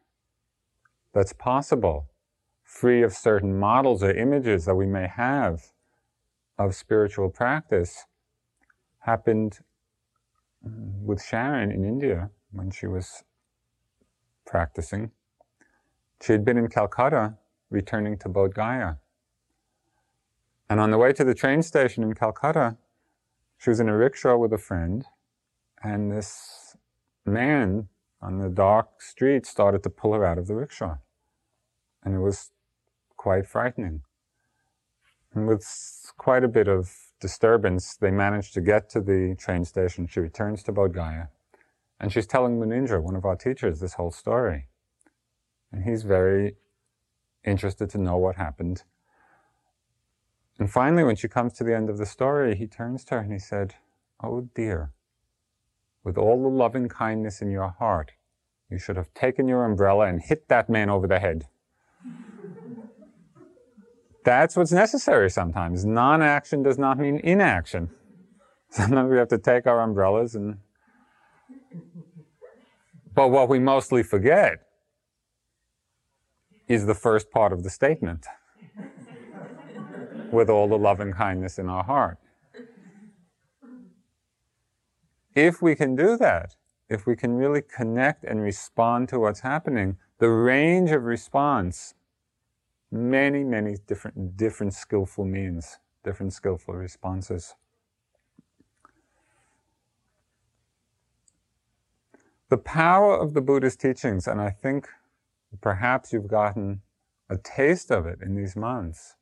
that's 1.14 1.34
possible, 1.34 2.10
free 2.64 3.02
of 3.02 3.14
certain 3.14 3.58
models 3.58 4.04
or 4.04 4.12
images 4.12 4.66
that 4.66 4.76
we 4.76 4.86
may 4.86 5.08
have 5.08 5.72
of 6.58 6.76
spiritual 6.76 7.30
practice, 7.30 8.06
happened 9.00 9.60
with 10.62 11.24
Sharon 11.24 11.72
in 11.72 11.86
India 11.86 12.30
when 12.52 12.72
she 12.72 12.88
was 12.88 13.24
practicing. 14.46 15.12
She 16.22 16.34
had 16.34 16.44
been 16.44 16.58
in 16.58 16.68
Calcutta 16.68 17.36
returning 17.70 18.18
to 18.20 18.30
Bodh 18.30 18.54
Gaya. 18.54 18.96
And 20.70 20.80
on 20.80 20.92
the 20.92 20.98
way 20.98 21.14
to 21.14 21.24
the 21.24 21.36
train 21.36 21.62
station 21.62 22.04
in 22.04 22.14
Calcutta, 22.14 22.78
she 23.58 23.70
was 23.70 23.80
in 23.80 23.90
a 23.90 23.98
rickshaw 23.98 24.36
with 24.38 24.52
a 24.52 24.58
friend, 24.58 25.06
and 25.84 26.12
this 26.12 26.76
man 27.26 27.88
on 28.22 28.40
the 28.40 28.50
dark 28.50 29.02
street 29.02 29.46
started 29.46 29.84
to 29.84 29.90
pull 29.90 30.14
her 30.14 30.26
out 30.26 30.38
of 30.38 30.48
the 30.48 30.56
rickshaw. 30.56 30.98
And 32.04 32.16
it 32.16 32.20
was 32.20 32.52
quite 33.16 33.48
frightening. 33.48 34.02
And 35.34 35.48
with 35.48 35.66
quite 36.18 36.44
a 36.44 36.48
bit 36.48 36.68
of 36.68 36.92
disturbance, 37.20 37.96
they 37.96 38.12
managed 38.12 38.54
to 38.56 38.62
get 38.62 38.90
to 38.92 39.02
the 39.02 39.36
train 39.38 39.66
station. 39.66 40.08
She 40.08 40.20
returns 40.20 40.64
to 40.64 40.74
Bodh 40.74 40.94
Gaya, 40.94 41.30
and 42.00 42.12
she's 42.12 42.28
telling 42.28 42.60
Munindra, 42.60 43.02
one 43.02 43.16
of 43.16 43.26
our 43.26 43.36
teachers, 43.36 43.80
this 43.80 43.94
whole 43.94 44.12
story. 44.12 44.68
And 45.72 45.84
he's 45.84 46.04
very 46.04 46.56
interested 47.44 47.90
to 47.92 47.98
know 47.98 48.18
what 48.18 48.36
happened. 48.36 48.84
And 50.58 50.72
finally, 50.72 51.04
when 51.04 51.16
she 51.16 51.28
comes 51.28 51.54
to 51.54 51.64
the 51.64 51.76
end 51.76 51.90
of 51.90 51.98
the 51.98 52.06
story, 52.06 52.56
he 52.56 52.68
turns 52.68 53.04
to 53.06 53.16
her 53.16 53.22
and 53.22 53.32
he 53.32 53.40
said, 53.40 53.76
Oh 54.24 54.50
dear, 54.54 54.92
with 56.04 56.18
all 56.18 56.42
the 56.42 56.48
loving 56.48 56.88
kindness 56.88 57.42
in 57.42 57.52
your 57.52 57.70
heart, 57.70 58.12
you 58.70 58.80
should 58.80 58.96
have 58.96 59.14
taken 59.14 59.48
your 59.48 59.66
umbrella 59.66 60.08
and 60.08 60.22
hit 60.22 60.48
that 60.48 60.70
man 60.70 60.90
over 60.90 61.08
the 61.08 61.20
head. 61.20 61.48
That's 64.24 64.56
what's 64.56 64.72
necessary 64.72 65.30
sometimes. 65.30 65.86
Non 65.86 66.22
action 66.22 66.64
does 66.64 66.80
not 66.80 66.98
mean 66.98 67.20
inaction. 67.24 67.92
Sometimes 68.70 69.12
we 69.12 69.18
have 69.18 69.28
to 69.30 69.38
take 69.38 69.68
our 69.68 69.82
umbrellas 69.82 70.36
and. 70.36 70.58
But 73.14 73.30
what 73.30 73.48
we 73.48 73.60
mostly 73.60 74.04
forget 74.04 74.60
is 76.68 76.86
the 76.86 76.96
first 76.96 77.30
part 77.32 77.54
of 77.54 77.64
the 77.64 77.70
statement 77.70 78.26
with 80.36 80.50
all 80.50 80.68
the 80.68 80.78
love 80.78 81.00
and 81.00 81.16
kindness 81.16 81.58
in 81.58 81.70
our 81.70 81.84
heart. 81.84 82.18
If 85.34 85.62
we 85.62 85.76
can 85.76 85.96
do 85.96 86.18
that, 86.18 86.56
if 86.88 87.06
we 87.06 87.16
can 87.16 87.36
really 87.36 87.62
connect 87.62 88.24
and 88.24 88.42
respond 88.42 89.10
to 89.10 89.20
what's 89.20 89.42
happening, 89.42 89.98
the 90.20 90.30
range 90.30 90.92
of 90.92 91.04
response, 91.04 91.94
many, 92.92 93.44
many 93.44 93.76
different, 93.88 94.38
different 94.38 94.74
skillful 94.74 95.26
means, 95.26 95.80
different 96.04 96.32
skillful 96.34 96.76
responses. 96.76 97.56
The 102.50 102.58
power 102.58 103.18
of 103.18 103.34
the 103.34 103.42
Buddha's 103.42 103.76
teachings, 103.76 104.28
and 104.28 104.40
I 104.40 104.52
think 104.52 104.88
perhaps 105.60 106.14
you've 106.14 106.28
gotten 106.28 106.82
a 107.30 107.38
taste 107.38 107.92
of 107.92 108.06
it 108.06 108.20
in 108.22 108.36
these 108.36 108.56
months, 108.56 109.15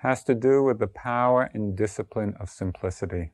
has 0.00 0.24
to 0.24 0.34
do 0.34 0.62
with 0.62 0.78
the 0.78 0.86
power 0.86 1.50
and 1.52 1.76
discipline 1.76 2.34
of 2.40 2.48
simplicity. 2.48 3.32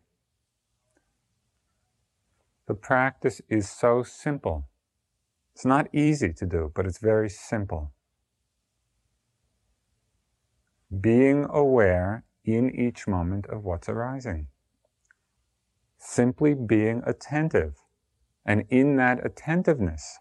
The 2.66 2.74
practice 2.74 3.40
is 3.48 3.70
so 3.70 4.02
simple. 4.02 4.68
It's 5.54 5.64
not 5.64 5.86
easy 5.94 6.32
to 6.32 6.44
do, 6.44 6.72
but 6.74 6.84
it's 6.84 6.98
very 6.98 7.30
simple. 7.30 7.92
Being 11.00 11.46
aware 11.48 12.24
in 12.44 12.74
each 12.74 13.06
moment 13.06 13.46
of 13.46 13.64
what's 13.64 13.88
arising. 13.88 14.48
Simply 15.98 16.54
being 16.54 17.02
attentive. 17.06 17.76
And 18.44 18.64
in 18.70 18.96
that 18.96 19.24
attentiveness, 19.24 20.18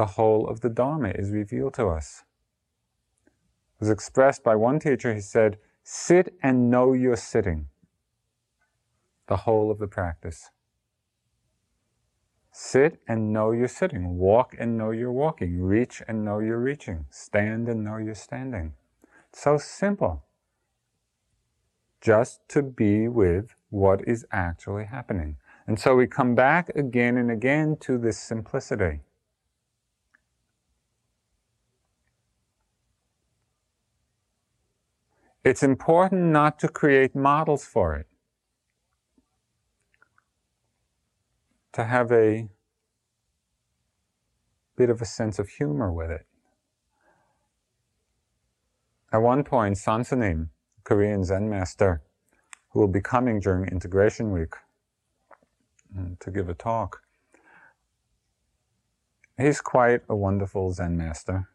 the 0.00 0.16
whole 0.16 0.48
of 0.48 0.62
the 0.62 0.70
Dharma 0.70 1.10
is 1.10 1.28
revealed 1.30 1.74
to 1.74 1.88
us. 1.88 2.24
It 3.26 3.80
was 3.80 3.90
expressed 3.90 4.42
by 4.42 4.56
one 4.56 4.78
teacher, 4.78 5.14
he 5.14 5.20
said, 5.20 5.58
sit 5.82 6.32
and 6.42 6.70
know 6.70 6.94
you're 6.94 7.16
sitting. 7.16 7.66
The 9.28 9.36
whole 9.44 9.70
of 9.70 9.78
the 9.78 9.86
practice. 9.86 10.48
Sit 12.50 13.02
and 13.06 13.30
know 13.30 13.52
you're 13.52 13.68
sitting. 13.68 14.16
Walk 14.16 14.56
and 14.58 14.78
know 14.78 14.90
you're 14.90 15.12
walking. 15.12 15.60
Reach 15.60 16.00
and 16.08 16.24
know 16.24 16.38
you're 16.38 16.64
reaching. 16.70 17.04
Stand 17.10 17.68
and 17.68 17.84
know 17.84 17.98
you're 17.98 18.14
standing. 18.14 18.72
so 19.34 19.58
simple. 19.58 20.24
Just 22.00 22.40
to 22.48 22.62
be 22.62 23.06
with 23.06 23.54
what 23.68 24.00
is 24.08 24.24
actually 24.32 24.86
happening. 24.86 25.36
And 25.66 25.78
so 25.78 25.94
we 25.94 26.06
come 26.06 26.34
back 26.34 26.70
again 26.70 27.18
and 27.18 27.30
again 27.30 27.76
to 27.80 27.98
this 27.98 28.18
simplicity. 28.18 29.00
It's 35.42 35.62
important 35.62 36.22
not 36.32 36.58
to 36.58 36.68
create 36.68 37.16
models 37.16 37.64
for 37.64 37.94
it. 37.96 38.06
To 41.72 41.84
have 41.84 42.12
a 42.12 42.48
bit 44.76 44.90
of 44.90 45.00
a 45.00 45.06
sense 45.06 45.38
of 45.38 45.48
humor 45.48 45.90
with 45.92 46.10
it. 46.10 46.26
At 49.12 49.22
one 49.22 49.42
point, 49.42 49.76
Soen 49.78 50.04
Sa 50.04 50.16
Nim, 50.16 50.50
Korean 50.84 51.24
Zen 51.24 51.48
master, 51.48 52.02
who 52.70 52.80
will 52.80 52.88
be 52.88 53.00
coming 53.00 53.40
during 53.40 53.66
Integration 53.68 54.32
Week, 54.32 54.54
mm, 55.96 56.18
to 56.20 56.30
give 56.30 56.48
a 56.48 56.54
talk. 56.54 57.02
He's 59.38 59.60
quite 59.60 60.02
a 60.08 60.14
wonderful 60.14 60.72
Zen 60.72 60.96
master. 60.98 61.48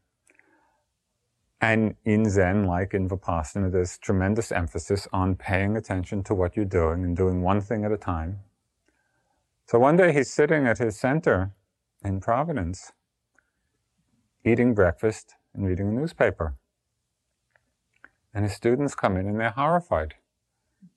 And 1.71 1.95
in 2.05 2.29
Zen, 2.29 2.65
like 2.65 2.93
in 2.93 3.09
Vipassana, 3.09 3.71
there's 3.71 3.97
tremendous 3.97 4.51
emphasis 4.51 5.07
on 5.11 5.33
paying 5.33 5.75
attention 5.75 6.21
to 6.25 6.35
what 6.35 6.55
you're 6.55 6.63
doing 6.63 7.03
and 7.03 7.17
doing 7.17 7.41
one 7.41 7.59
thing 7.59 7.83
at 7.83 7.91
a 7.91 7.97
time. 7.97 8.41
So 9.65 9.79
one 9.79 9.97
day 9.97 10.13
he's 10.13 10.29
sitting 10.29 10.67
at 10.67 10.77
his 10.77 10.95
center 10.95 11.53
in 12.03 12.19
Providence, 12.19 12.91
eating 14.45 14.75
breakfast 14.75 15.33
and 15.55 15.65
reading 15.65 15.87
a 15.87 15.91
newspaper. 15.91 16.53
And 18.31 18.45
his 18.45 18.53
students 18.53 18.93
come 18.93 19.17
in 19.17 19.27
and 19.27 19.39
they're 19.39 19.49
horrified. 19.49 20.13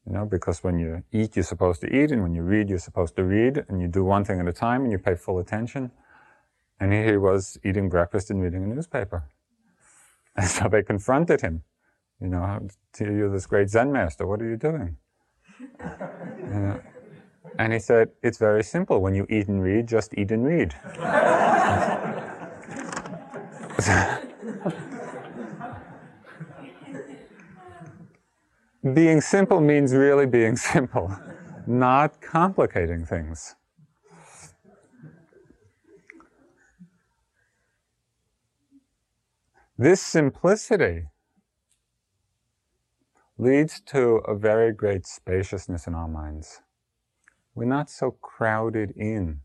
You 0.04 0.12
know, 0.12 0.26
because 0.26 0.62
when 0.62 0.78
you 0.78 1.02
eat, 1.10 1.34
you're 1.34 1.44
supposed 1.44 1.80
to 1.80 1.86
eat, 1.86 2.12
and 2.12 2.22
when 2.22 2.34
you 2.34 2.42
read, 2.42 2.68
you're 2.68 2.78
supposed 2.78 3.16
to 3.16 3.24
read, 3.24 3.64
and 3.68 3.80
you 3.80 3.88
do 3.88 4.04
one 4.04 4.26
thing 4.26 4.38
at 4.38 4.46
a 4.46 4.52
time 4.52 4.82
and 4.82 4.92
you 4.92 4.98
pay 4.98 5.14
full 5.14 5.38
attention. 5.38 5.92
And 6.78 6.92
here 6.92 7.06
he 7.12 7.16
was 7.16 7.58
eating 7.64 7.88
breakfast 7.88 8.28
and 8.30 8.42
reading 8.42 8.64
a 8.64 8.66
newspaper. 8.66 9.24
And 10.42 10.46
so 10.48 10.68
they 10.68 10.84
confronted 10.84 11.40
him. 11.40 11.64
You 12.20 12.28
know, 12.28 12.68
you're 13.00 13.28
this 13.30 13.46
great 13.46 13.68
Zen 13.70 13.90
master, 13.90 14.24
what 14.26 14.40
are 14.40 14.48
you 14.48 14.56
doing? 14.56 14.96
Uh, 16.48 16.78
and 17.58 17.74
he 17.74 17.78
said, 17.78 18.08
It's 18.22 18.38
very 18.38 18.64
simple. 18.64 19.02
When 19.02 19.14
you 19.14 19.26
eat 19.28 19.48
and 19.48 19.62
read, 19.62 19.86
just 19.86 20.14
eat 20.16 20.30
and 20.30 20.46
read. 20.46 20.74
being 28.94 29.20
simple 29.20 29.60
means 29.60 29.92
really 29.92 30.24
being 30.24 30.56
simple, 30.56 31.14
not 31.66 32.18
complicating 32.22 33.04
things. 33.04 33.56
This 39.80 40.02
simplicity 40.02 41.04
leads 43.38 43.80
to 43.82 44.16
a 44.26 44.34
very 44.34 44.72
great 44.72 45.06
spaciousness 45.06 45.86
in 45.86 45.94
our 45.94 46.08
minds. 46.08 46.62
We're 47.54 47.66
not 47.66 47.88
so 47.88 48.10
crowded 48.10 48.90
in 48.96 49.42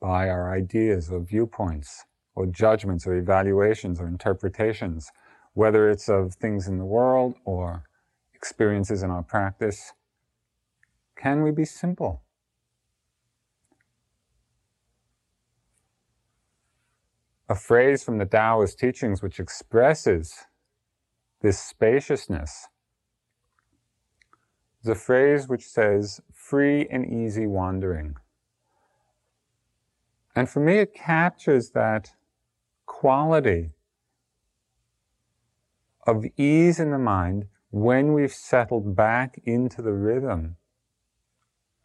by 0.00 0.30
our 0.30 0.50
ideas 0.50 1.12
or 1.12 1.20
viewpoints 1.20 2.06
or 2.34 2.46
judgments 2.46 3.06
or 3.06 3.14
evaluations 3.14 4.00
or 4.00 4.08
interpretations, 4.08 5.10
whether 5.52 5.90
it's 5.90 6.08
of 6.08 6.32
things 6.36 6.66
in 6.66 6.78
the 6.78 6.86
world 6.86 7.34
or 7.44 7.84
experiences 8.32 9.02
in 9.02 9.10
our 9.10 9.22
practice. 9.22 9.92
Can 11.14 11.42
we 11.42 11.50
be 11.50 11.66
simple? 11.66 12.22
A 17.48 17.54
phrase 17.54 18.04
from 18.04 18.18
the 18.18 18.26
Taoist 18.26 18.78
teachings 18.78 19.22
which 19.22 19.40
expresses 19.40 20.44
this 21.40 21.58
spaciousness 21.58 22.68
is 24.82 24.88
a 24.88 24.94
phrase 24.94 25.48
which 25.48 25.66
says, 25.66 26.20
free 26.32 26.86
and 26.90 27.06
easy 27.06 27.46
wandering. 27.46 28.16
And 30.36 30.48
for 30.48 30.60
me, 30.60 30.78
it 30.78 30.94
captures 30.94 31.70
that 31.70 32.12
quality 32.86 33.70
of 36.06 36.24
ease 36.36 36.78
in 36.78 36.90
the 36.90 36.98
mind 36.98 37.46
when 37.70 38.12
we've 38.12 38.32
settled 38.32 38.94
back 38.94 39.40
into 39.44 39.82
the 39.82 39.92
rhythm 39.92 40.57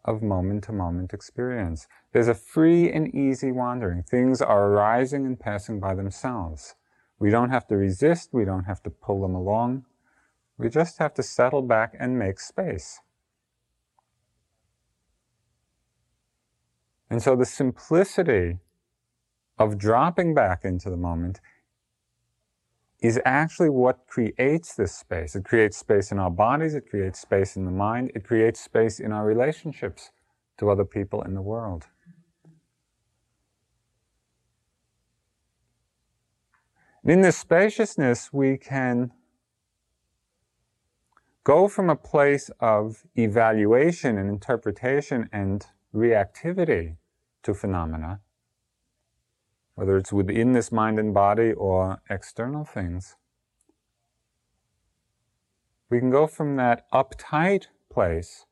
of 0.05 0.21
moment 0.21 0.63
to 0.65 0.71
moment 0.71 1.13
experience. 1.13 1.87
There's 2.11 2.27
a 2.27 2.33
free 2.33 2.91
and 2.91 3.13
easy 3.13 3.51
wandering. 3.51 4.03
Things 4.03 4.41
are 4.41 4.67
arising 4.67 5.25
and 5.25 5.39
passing 5.39 5.79
by 5.79 5.95
themselves. 5.95 6.75
We 7.19 7.29
don't 7.29 7.51
have 7.51 7.67
to 7.67 7.77
resist, 7.77 8.29
we 8.33 8.45
don't 8.45 8.65
have 8.65 8.83
to 8.83 8.89
pull 8.89 9.21
them 9.21 9.35
along. 9.35 9.85
We 10.57 10.69
just 10.69 10.97
have 10.99 11.13
to 11.15 11.23
settle 11.23 11.61
back 11.61 11.95
and 11.99 12.19
make 12.19 12.39
space. 12.39 12.99
And 17.09 17.21
so 17.21 17.35
the 17.35 17.45
simplicity 17.45 18.57
of 19.57 19.77
dropping 19.77 20.33
back 20.33 20.65
into 20.65 20.89
the 20.89 20.97
moment 20.97 21.39
is 23.03 23.19
actually 23.25 23.69
what 23.69 24.07
creates 24.07 24.75
this 24.75 24.95
space. 24.95 25.35
It 25.35 25.43
creates 25.43 25.77
space 25.77 26.11
in 26.11 26.19
our 26.19 26.31
bodies, 26.31 26.73
it 26.73 26.89
creates 26.89 27.19
space 27.19 27.57
in 27.57 27.65
the 27.65 27.71
mind, 27.71 28.11
it 28.15 28.23
creates 28.23 28.61
space 28.61 29.01
in 29.01 29.11
our 29.11 29.25
relationships 29.25 30.11
to 30.57 30.69
other 30.69 30.85
people 30.85 31.21
in 31.21 31.35
the 31.35 31.41
world. 31.41 31.85
in 37.05 37.19
this 37.19 37.37
spaciousness, 37.37 38.31
we 38.31 38.57
can 38.57 39.11
go 41.43 41.67
from 41.67 41.89
a 41.89 41.97
place 41.97 42.49
of 42.61 43.03
evaluation 43.17 44.17
and 44.17 44.29
interpretation 44.29 45.29
and 45.33 45.65
reactivity 45.93 46.95
to 47.43 47.53
phenomena 47.53 48.21
whether 49.75 49.97
it's 49.97 50.13
within 50.13 50.53
this 50.53 50.71
mind 50.71 50.99
and 50.99 51.13
body 51.13 51.51
or 51.53 52.01
external 52.09 52.63
things. 52.63 53.15
We 55.89 55.99
can 55.99 56.09
go 56.09 56.27
from 56.27 56.55
that 56.57 56.86
uptight 56.91 57.65
place 57.91 58.45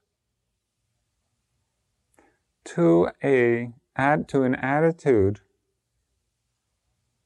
to 2.65 3.09
a 3.23 3.73
add 3.95 4.27
to 4.29 4.43
an 4.43 4.55
attitude 4.55 5.41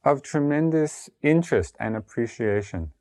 of 0.04 0.22
tremendous 0.22 1.10
interest 1.22 1.76
and 1.80 1.96
appreciation. 1.96 2.92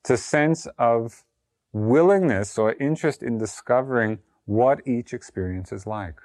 It's 0.00 0.10
a 0.10 0.16
sense 0.16 0.66
of 0.78 1.24
willingness 1.72 2.58
or 2.58 2.74
interest 2.74 3.22
in 3.22 3.38
discovering 3.38 4.18
what 4.44 4.86
each 4.86 5.12
experience 5.14 5.72
is 5.72 5.86
like. 5.86 6.20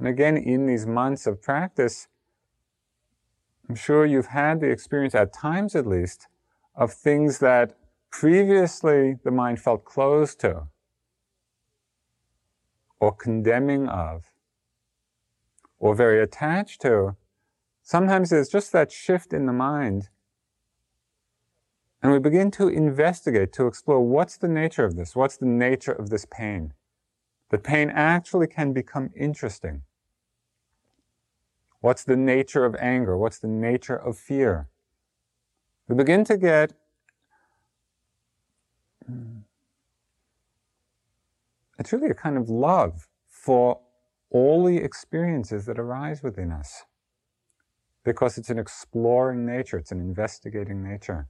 And 0.00 0.08
again, 0.08 0.38
in 0.38 0.64
these 0.64 0.86
months 0.86 1.26
of 1.26 1.42
practice, 1.42 2.08
I'm 3.68 3.74
sure 3.74 4.06
you've 4.06 4.28
had 4.28 4.60
the 4.60 4.70
experience, 4.70 5.14
at 5.14 5.34
times 5.34 5.76
at 5.76 5.86
least, 5.86 6.26
of 6.74 6.90
things 6.90 7.38
that 7.40 7.76
previously 8.10 9.18
the 9.22 9.30
mind 9.30 9.60
felt 9.60 9.84
closed 9.84 10.40
to 10.40 10.68
or 12.98 13.14
condemning 13.14 13.88
of 13.88 14.32
or 15.78 15.94
very 15.94 16.22
attached 16.22 16.80
to. 16.80 17.16
Sometimes 17.82 18.30
there's 18.30 18.48
just 18.48 18.72
that 18.72 18.90
shift 18.90 19.34
in 19.34 19.44
the 19.44 19.52
mind. 19.52 20.08
And 22.02 22.10
we 22.10 22.18
begin 22.18 22.50
to 22.52 22.68
investigate, 22.68 23.52
to 23.52 23.66
explore 23.66 24.00
what's 24.00 24.38
the 24.38 24.48
nature 24.48 24.86
of 24.86 24.96
this? 24.96 25.14
What's 25.14 25.36
the 25.36 25.46
nature 25.46 25.92
of 25.92 26.08
this 26.08 26.24
pain? 26.24 26.72
The 27.50 27.58
pain 27.58 27.90
actually 27.90 28.46
can 28.46 28.72
become 28.72 29.10
interesting. 29.14 29.82
What's 31.80 32.04
the 32.04 32.16
nature 32.16 32.64
of 32.64 32.74
anger? 32.76 33.16
What's 33.16 33.38
the 33.38 33.48
nature 33.48 33.96
of 33.96 34.18
fear? 34.18 34.68
We 35.88 35.94
begin 35.94 36.24
to 36.24 36.36
get 36.36 36.72
it's 41.78 41.92
really 41.92 42.10
a 42.10 42.14
kind 42.14 42.36
of 42.36 42.48
love 42.48 43.08
for 43.26 43.80
all 44.30 44.64
the 44.64 44.76
experiences 44.76 45.64
that 45.64 45.78
arise 45.78 46.22
within 46.22 46.52
us. 46.52 46.84
Because 48.04 48.38
it's 48.38 48.50
an 48.50 48.58
exploring 48.58 49.46
nature, 49.46 49.78
it's 49.78 49.90
an 49.90 50.00
investigating 50.00 50.84
nature. 50.84 51.28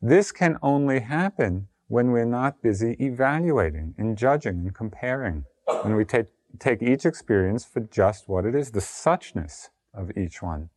This 0.00 0.32
can 0.32 0.58
only 0.62 1.00
happen 1.00 1.68
when 1.88 2.10
we're 2.10 2.24
not 2.24 2.62
busy 2.62 2.96
evaluating 3.00 3.94
and 3.98 4.16
judging 4.16 4.58
and 4.58 4.74
comparing. 4.74 5.44
When 5.82 5.96
we 5.96 6.04
take 6.04 6.26
take 6.58 6.82
each 6.82 7.04
experience 7.04 7.64
for 7.64 7.80
just 7.80 8.28
what 8.28 8.44
it 8.44 8.54
is, 8.54 8.70
the 8.70 8.80
suchness 8.80 9.70
of 9.92 10.16
each 10.16 10.42
one. 10.42 10.70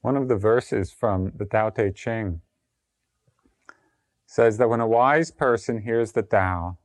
One 0.00 0.16
of 0.16 0.28
the 0.28 0.36
verses 0.36 0.90
from 0.92 1.32
the 1.36 1.44
Tao 1.44 1.70
Te 1.70 1.90
Ching 1.90 2.40
says 4.26 4.58
that 4.58 4.68
when 4.68 4.80
a 4.80 4.86
wise 4.86 5.30
person 5.30 5.82
hears 5.82 6.12
the 6.12 6.22
Tao, 6.22 6.78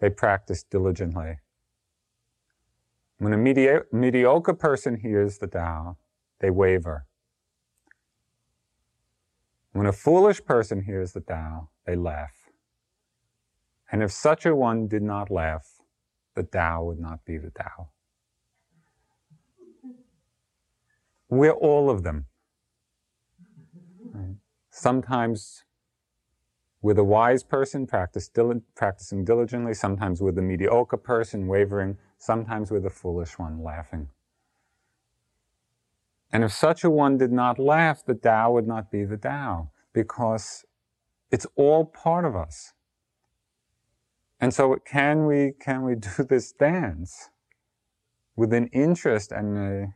they 0.00 0.10
practice 0.10 0.62
diligently. 0.62 1.38
When 3.18 3.32
a 3.32 3.38
medi- 3.38 3.86
mediocre 3.92 4.54
person 4.54 4.96
hears 4.96 5.38
the 5.38 5.46
Tao, 5.46 5.96
they 6.40 6.50
waver. 6.50 7.06
When 9.76 9.86
a 9.86 9.92
foolish 9.92 10.42
person 10.42 10.84
hears 10.84 11.12
the 11.12 11.20
Tao, 11.20 11.68
they 11.84 11.96
laugh. 11.96 12.48
And 13.92 14.02
if 14.02 14.10
such 14.10 14.46
a 14.46 14.56
one 14.56 14.88
did 14.88 15.02
not 15.02 15.30
laugh, 15.30 15.82
the 16.34 16.44
Tao 16.44 16.84
would 16.84 16.98
not 16.98 17.26
be 17.26 17.36
the 17.36 17.50
Tao. 17.50 17.90
we're 21.28 21.50
all 21.50 21.90
of 21.90 22.04
them. 22.04 22.24
Right? 24.14 24.36
Sometimes 24.70 25.64
with 26.80 26.98
a 26.98 27.04
wise 27.04 27.42
person, 27.42 27.86
practice 27.86 28.28
dil- 28.28 28.62
practicing 28.74 29.26
diligently, 29.26 29.74
sometimes 29.74 30.22
with 30.22 30.38
a 30.38 30.42
mediocre 30.42 30.96
person, 30.96 31.48
wavering, 31.48 31.98
sometimes 32.16 32.70
with 32.70 32.86
a 32.86 32.90
foolish 32.90 33.38
one, 33.38 33.62
laughing. 33.62 34.08
And 36.32 36.44
if 36.44 36.52
such 36.52 36.84
a 36.84 36.90
one 36.90 37.18
did 37.18 37.32
not 37.32 37.58
laugh, 37.58 38.04
the 38.04 38.14
Tao 38.14 38.52
would 38.52 38.66
not 38.66 38.90
be 38.90 39.04
the 39.04 39.16
Tao, 39.16 39.70
because 39.92 40.64
it's 41.30 41.46
all 41.56 41.84
part 41.84 42.24
of 42.24 42.36
us. 42.36 42.72
And 44.40 44.52
so 44.52 44.76
can 44.84 45.26
we, 45.26 45.52
can 45.58 45.82
we 45.82 45.94
do 45.94 46.24
this 46.28 46.52
dance 46.52 47.30
with 48.34 48.52
an 48.52 48.66
interest 48.66 49.32
and 49.32 49.56
a, 49.56 49.94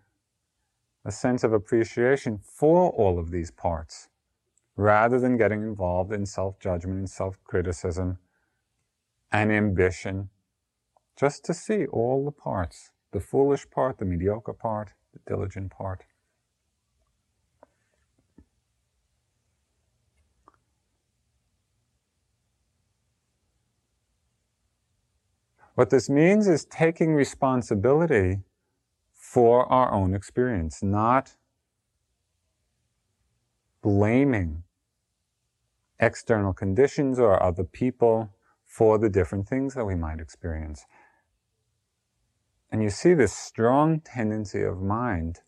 a 1.04 1.12
sense 1.12 1.44
of 1.44 1.52
appreciation 1.52 2.38
for 2.42 2.90
all 2.90 3.18
of 3.18 3.30
these 3.30 3.50
parts, 3.50 4.08
rather 4.76 5.20
than 5.20 5.36
getting 5.36 5.62
involved 5.62 6.12
in 6.12 6.24
self-judgment 6.24 6.98
and 6.98 7.10
self-criticism 7.10 8.18
and 9.30 9.52
ambition, 9.52 10.30
just 11.18 11.44
to 11.44 11.52
see 11.52 11.84
all 11.86 12.24
the 12.24 12.32
parts, 12.32 12.92
the 13.12 13.20
foolish 13.20 13.68
part, 13.68 13.98
the 13.98 14.06
mediocre 14.06 14.54
part, 14.54 14.92
the 15.12 15.20
diligent 15.26 15.70
part. 15.70 16.04
What 25.80 25.88
this 25.88 26.10
means 26.10 26.46
is 26.46 26.66
taking 26.66 27.14
responsibility 27.14 28.40
for 29.14 29.64
our 29.72 29.90
own 29.90 30.12
experience, 30.12 30.82
not 30.82 31.36
blaming 33.80 34.64
external 35.98 36.52
conditions 36.52 37.18
or 37.18 37.42
other 37.42 37.64
people 37.64 38.28
for 38.66 38.98
the 38.98 39.08
different 39.08 39.48
things 39.48 39.72
that 39.72 39.86
we 39.86 39.94
might 39.94 40.20
experience. 40.20 40.84
And 42.70 42.82
you 42.82 42.90
see 42.90 43.14
this 43.14 43.32
strong 43.32 44.00
tendency 44.00 44.62
of 44.62 44.82
mind 44.82 45.38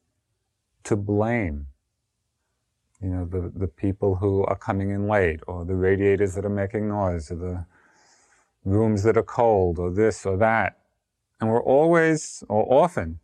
to 0.84 0.96
blame. 0.96 1.66
You 3.02 3.10
know, 3.10 3.24
the, 3.26 3.52
the 3.54 3.68
people 3.68 4.14
who 4.14 4.44
are 4.46 4.56
coming 4.56 4.92
in 4.92 5.06
late, 5.06 5.40
or 5.46 5.66
the 5.66 5.74
radiators 5.74 6.34
that 6.36 6.46
are 6.46 6.56
making 6.64 6.88
noise, 6.88 7.30
or 7.30 7.36
the 7.36 7.66
rooms 8.64 9.02
that 9.02 9.16
are 9.16 9.22
cold 9.22 9.78
or 9.78 9.90
this 9.90 10.24
or 10.24 10.36
that. 10.36 10.78
And 11.40 11.50
we're 11.50 11.62
always 11.62 12.44
or 12.48 12.64
often 12.72 13.18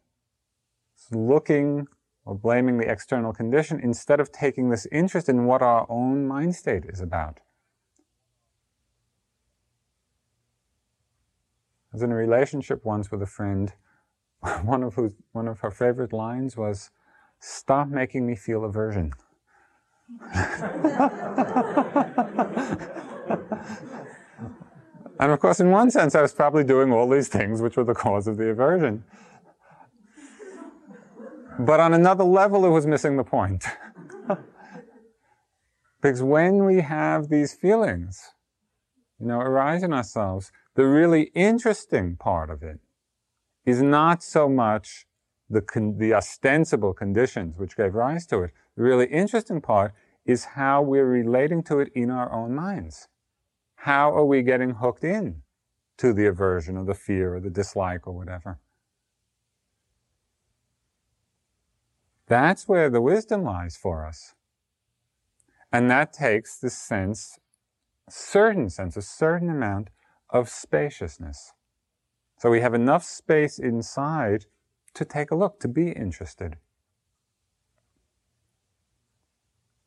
looking 1.13 1.87
or 2.25 2.35
blaming 2.35 2.79
the 2.79 2.91
external 2.91 3.33
condition 3.33 3.81
instead 3.81 4.21
of 4.21 4.33
taking 4.33 4.69
this 4.69 4.87
interest 4.93 5.29
in 5.29 5.47
what 5.47 5.63
our 5.63 5.87
own 5.89 6.27
mind 6.27 6.55
state 6.55 6.85
is 6.87 7.01
about. 7.01 7.41
I 11.91 11.95
was 11.95 12.03
in 12.03 12.13
a 12.13 12.17
relationship 12.17 12.85
once 12.85 13.11
with 13.11 13.23
a 13.23 13.27
friend. 13.27 13.73
One 14.63 14.83
of 14.83 14.95
whose, 14.95 15.15
one 15.33 15.49
of 15.49 15.61
her 15.61 15.71
favorite 15.71 16.13
lines 16.13 16.57
was, 16.57 16.91
"Stop 17.41 17.89
making 17.89 18.27
me 18.27 18.37
feel 18.37 18.65
aversion." 18.65 19.13
And 25.21 25.33
of 25.33 25.41
course, 25.41 25.59
in 25.59 25.71
one 25.71 25.91
sense, 25.91 26.15
I 26.15 26.23
was 26.23 26.33
probably 26.33 26.63
doing 26.63 26.93
all 26.93 27.09
these 27.09 27.29
things 27.29 27.61
which 27.61 27.77
were 27.77 27.85
the 27.85 27.95
cause 27.95 28.29
of 28.29 28.37
the 28.37 28.51
aversion. 28.51 29.05
But 31.59 31.81
on 31.81 31.93
another 31.93 32.23
level, 32.23 32.65
it 32.65 32.71
was 32.71 32.87
missing 32.87 33.17
the 33.17 33.25
point. 33.25 33.65
because 36.01 36.23
when 36.23 36.65
we 36.65 36.83
have 36.83 37.31
these 37.31 37.53
feelings, 37.53 38.29
you 39.19 39.27
know, 39.27 39.41
arise 39.41 39.83
in 39.83 39.93
ourselves, 39.93 40.53
the 40.77 40.87
really 40.87 41.33
interesting 41.35 42.17
part 42.17 42.49
of 42.49 42.63
it 42.63 42.79
is 43.67 43.83
not 43.83 44.23
so 44.23 44.49
much 44.49 45.07
the, 45.51 45.61
con- 45.61 45.99
the 45.99 46.15
ostensible 46.15 46.95
conditions 46.95 47.59
which 47.59 47.77
gave 47.77 47.95
rise 47.95 48.25
to 48.27 48.43
it. 48.43 48.53
The 48.77 48.85
really 48.85 49.07
interesting 49.07 49.61
part 49.61 49.95
is 50.25 50.45
how 50.45 50.81
we're 50.81 51.07
relating 51.07 51.65
to 51.65 51.81
it 51.81 51.91
in 51.93 52.09
our 52.09 52.33
own 52.33 52.55
minds 52.55 53.09
how 53.83 54.13
are 54.13 54.25
we 54.25 54.43
getting 54.43 54.71
hooked 54.71 55.05
in 55.05 55.43
to 55.99 56.13
the 56.13 56.27
aversion 56.27 56.77
or 56.77 56.85
the 56.85 56.95
fear 56.95 57.37
or 57.37 57.41
the 57.41 57.51
dislike 57.51 58.07
or 58.09 58.13
whatever? 58.13 58.59
That's 62.27 62.67
where 62.67 62.91
the 62.91 63.01
wisdom 63.01 63.45
lies 63.45 63.77
for 63.77 64.05
us. 64.05 64.35
And 65.73 65.89
that 65.91 66.13
takes 66.13 66.59
the 66.59 66.71
sense, 66.71 67.39
certain 68.09 68.69
sense, 68.69 68.97
a 68.97 69.03
certain 69.03 69.49
amount 69.49 69.91
of 70.31 70.49
spaciousness. 70.49 71.53
So 72.39 72.51
we 72.51 72.61
have 72.61 72.75
enough 72.75 73.05
space 73.05 73.59
inside 73.59 74.47
to 74.95 75.05
take 75.05 75.31
a 75.31 75.37
look, 75.37 75.61
to 75.61 75.69
be 75.69 75.93
interested, 75.93 76.57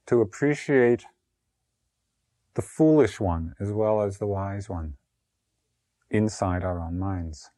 to 0.05 0.21
appreciate 0.21 1.05
the 2.55 2.61
foolish 2.61 3.19
one 3.19 3.53
as 3.59 3.71
well 3.71 4.01
as 4.01 4.17
the 4.17 4.27
wise 4.27 4.69
one 4.69 4.95
inside 6.09 6.63
our 6.63 6.79
own 6.79 6.99
minds. 6.99 7.49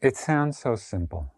It 0.00 0.16
sounds 0.16 0.58
so 0.58 0.76
simple. 0.76 1.32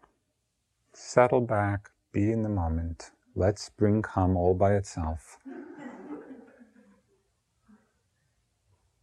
Settle 0.93 1.41
back, 1.41 1.91
be 2.13 2.31
in 2.31 2.43
the 2.43 2.49
moment. 2.49 3.11
Let 3.35 3.59
spring 3.59 4.03
come 4.03 4.37
all 4.37 4.55
by 4.55 4.75
itself. 4.75 5.39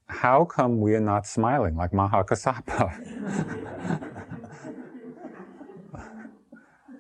How 0.08 0.46
come 0.46 0.80
we 0.80 0.96
are 0.96 1.02
not 1.02 1.28
smiling 1.28 1.76
like 1.76 1.92
Mahakassapa? 1.92 4.04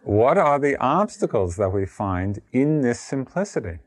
What 0.07 0.37
are 0.37 0.57
the 0.57 0.77
obstacles 0.77 1.57
that 1.57 1.73
we 1.73 1.85
find 1.85 2.39
in 2.53 2.79
this 2.79 2.97
simplicity? 2.97 3.79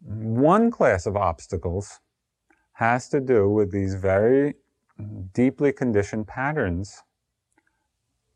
One 0.00 0.70
class 0.70 1.04
of 1.04 1.14
obstacles 1.14 2.00
has 2.72 3.06
to 3.10 3.20
do 3.20 3.50
with 3.50 3.70
these 3.70 3.96
very 3.96 4.54
deeply 5.34 5.74
conditioned 5.74 6.26
patterns 6.26 7.02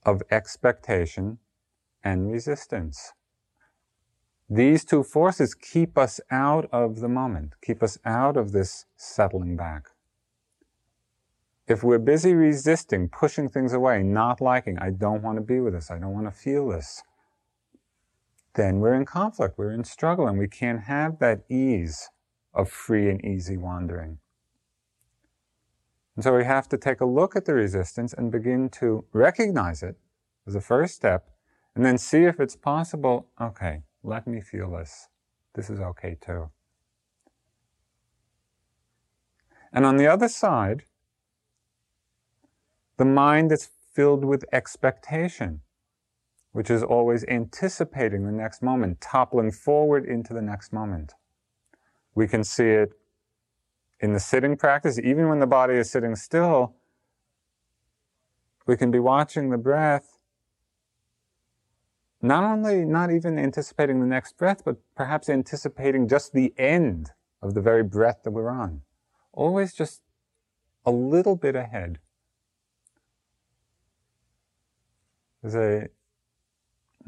of 0.05 0.23
expectation 0.31 1.39
and 2.05 2.31
resistance. 2.31 3.15
These 4.51 4.85
two 4.85 5.05
forces 5.05 5.55
keep 5.55 5.97
us 5.97 6.21
out 6.31 6.69
of 6.71 7.01
the 7.01 7.09
moment, 7.09 7.55
keep 7.63 7.83
us 7.83 7.97
out 8.05 8.37
of 8.37 8.53
this 8.53 8.85
settling 8.99 9.57
back. 9.57 9.85
If 11.71 11.85
we're 11.85 11.99
busy 11.99 12.35
resisting, 12.35 13.09
pushing 13.09 13.49
things 13.49 13.73
away, 13.73 14.03
not 14.03 14.41
liking, 14.41 14.77
I 14.81 14.91
don't 14.91 15.23
want 15.23 15.39
to 15.39 15.41
be 15.41 15.61
with 15.61 15.73
this, 15.73 15.89
I 15.89 16.01
don't 16.01 16.13
want 16.13 16.27
to 16.27 16.33
feel 16.33 16.69
this, 16.69 17.05
then 18.55 18.81
we're 18.81 18.95
in 18.95 19.05
conflict, 19.05 19.57
we're 19.57 19.71
in 19.71 19.85
struggle, 19.85 20.27
and 20.27 20.37
we 20.37 20.49
can't 20.49 20.83
have 20.83 21.21
that 21.21 21.43
ease 21.49 22.11
of 22.53 22.69
free 22.69 23.09
and 23.09 23.25
easy 23.25 23.57
wandering. 23.57 24.19
And 26.17 26.25
so 26.25 26.37
we 26.37 26.45
have 26.45 26.69
to 26.71 26.77
take 26.77 27.01
a 27.01 27.07
look 27.07 27.37
at 27.37 27.45
the 27.45 27.55
resistance 27.55 28.13
and 28.13 28.33
begin 28.33 28.69
to 28.71 29.05
recognize 29.13 29.85
it 29.85 29.97
as 30.49 30.57
a 30.57 30.61
first 30.61 30.97
step, 30.97 31.29
and 31.77 31.85
then 31.85 31.99
see 31.99 32.25
if 32.25 32.41
it's 32.41 32.57
possible, 32.57 33.29
okay, 33.41 33.85
let 34.03 34.27
me 34.27 34.41
feel 34.41 34.73
this. 34.73 35.07
This 35.55 35.71
is 35.71 35.79
okay 35.79 36.17
too. 36.21 36.51
And 39.73 39.87
on 39.87 39.99
the 39.99 40.09
other 40.09 40.27
side, 40.29 40.83
the 43.01 43.07
mind 43.07 43.51
is 43.51 43.71
filled 43.95 44.27
with 44.27 44.45
expectation, 44.53 45.63
which 46.53 46.69
is 46.69 46.83
always 46.83 47.25
anticipating 47.29 48.27
the 48.27 48.31
next 48.31 48.63
moment, 48.63 49.01
toppling 49.01 49.51
forward 49.51 50.05
into 50.05 50.35
the 50.35 50.43
next 50.43 50.71
moment. 50.71 51.15
We 52.15 52.29
can 52.29 52.45
see 52.45 52.69
it 52.69 52.93
in 54.01 54.13
the 54.13 54.21
sitting 54.21 54.55
practice, 54.55 54.99
even 54.99 55.31
when 55.31 55.39
the 55.39 55.47
body 55.47 55.77
is 55.77 55.91
sitting 55.91 56.15
still, 56.15 56.75
we 58.67 58.77
can 58.77 58.91
be 58.91 58.99
watching 58.99 59.49
the 59.49 59.57
breath, 59.57 60.19
not 62.21 62.45
only 62.45 62.85
not 62.85 63.11
even 63.11 63.39
anticipating 63.39 64.01
the 64.01 64.07
next 64.07 64.37
breath, 64.37 64.63
but 64.63 64.77
perhaps 64.95 65.31
anticipating 65.31 66.07
just 66.07 66.35
the 66.35 66.53
end 66.59 67.13
of 67.41 67.55
the 67.55 67.63
very 67.63 67.83
breath 67.83 68.25
that 68.25 68.33
we're 68.33 68.51
on. 68.51 68.83
Always 69.33 69.73
just 69.73 70.03
a 70.85 70.91
little 70.91 71.35
bit 71.35 71.57
ahead. 71.57 71.99
There's 75.43 75.55
a 75.55 75.89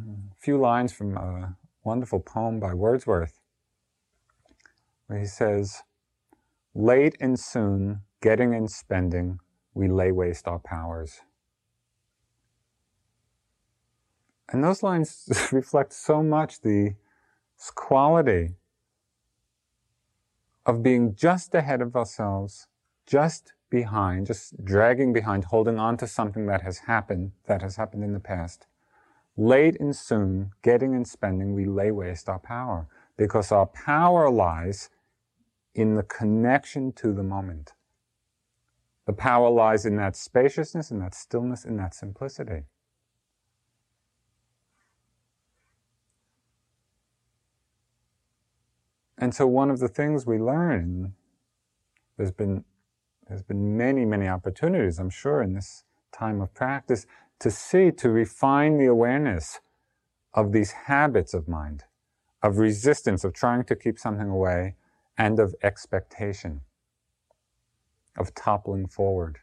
mm, 0.01 0.31
few 0.39 0.59
lines 0.59 0.93
from 0.93 1.17
a 1.17 1.57
wonderful 1.85 2.21
poem 2.21 2.61
by 2.61 2.75
Wordsworth 2.75 3.41
where 5.07 5.19
he 5.19 5.27
says, 5.27 5.83
Late 6.75 7.17
and 7.21 7.39
soon, 7.39 8.01
getting 8.23 8.55
and 8.55 8.71
spending, 8.71 9.41
we 9.75 9.89
lay 9.89 10.13
waste 10.13 10.49
our 10.49 10.59
powers. 10.59 11.21
And 14.51 14.65
those 14.65 14.83
lines 14.83 15.29
reflect 15.53 15.93
so 15.93 16.23
much 16.23 16.61
the 16.61 16.95
quality 17.75 18.55
of 20.65 20.83
being 20.83 21.15
just 21.15 21.55
ahead 21.55 21.83
of 21.83 21.97
ourselves, 21.97 22.69
just 23.07 23.53
behind, 23.73 24.27
just 24.27 24.63
dragging 24.63 25.15
behind, 25.15 25.47
holding 25.47 25.79
on 25.79 25.97
to 25.97 26.07
something 26.07 26.45
that 26.47 26.61
has 26.61 26.81
happened, 26.81 27.33
that 27.47 27.63
has 27.63 27.77
happened 27.77 28.05
in 28.05 28.13
the 28.13 28.21
past. 28.21 28.67
Late 29.35 29.81
and 29.81 29.97
soon, 29.97 30.51
getting 30.63 30.95
and 30.95 31.09
spending, 31.09 31.55
we 31.55 31.65
lay 31.65 31.91
waste 31.91 32.29
our 32.29 32.39
power 32.39 32.87
because 33.17 33.51
our 33.51 33.65
power 33.65 34.31
lies 34.31 34.91
in 35.75 35.95
the 35.95 36.03
connection 36.03 36.93
to 36.93 37.15
the 37.15 37.23
moment. 37.23 37.73
The 39.07 39.15
power 39.15 39.49
lies 39.49 39.87
in 39.87 39.97
that 39.97 40.17
spaciousness, 40.17 40.91
in 40.91 40.99
that 40.99 41.15
stillness, 41.15 41.65
in 41.65 41.79
that 41.79 41.95
simplicity. 41.95 42.65
And 49.17 49.35
so 49.35 49.47
one 49.47 49.71
of 49.71 49.79
the 49.79 49.89
things 49.89 50.27
we 50.27 50.39
learn, 50.39 51.15
there's 52.19 52.33
been, 52.33 52.65
there's 53.29 53.43
been 53.43 53.77
many, 53.77 54.05
many 54.05 54.29
opportunities, 54.29 54.99
I'm 54.99 55.11
sure, 55.11 55.43
in 55.43 55.55
this 55.55 55.85
time 56.13 56.41
of 56.41 56.53
practice 56.55 57.07
to 57.41 57.51
see, 57.51 57.91
to 57.91 58.11
refine 58.11 58.79
the 58.79 58.87
awareness 58.87 59.61
of 60.35 60.53
these 60.53 60.73
habits 60.73 61.35
of 61.35 61.49
mind, 61.49 61.85
of 62.43 62.59
resistance, 62.59 63.25
of 63.25 63.33
trying 63.33 63.65
to 63.65 63.77
keep 63.77 63.99
something 63.99 64.29
away, 64.29 64.77
and 65.17 65.39
of 65.41 65.55
expectation, 65.63 66.63
of 68.17 68.35
toppling 68.35 68.87
forward. 68.89 69.39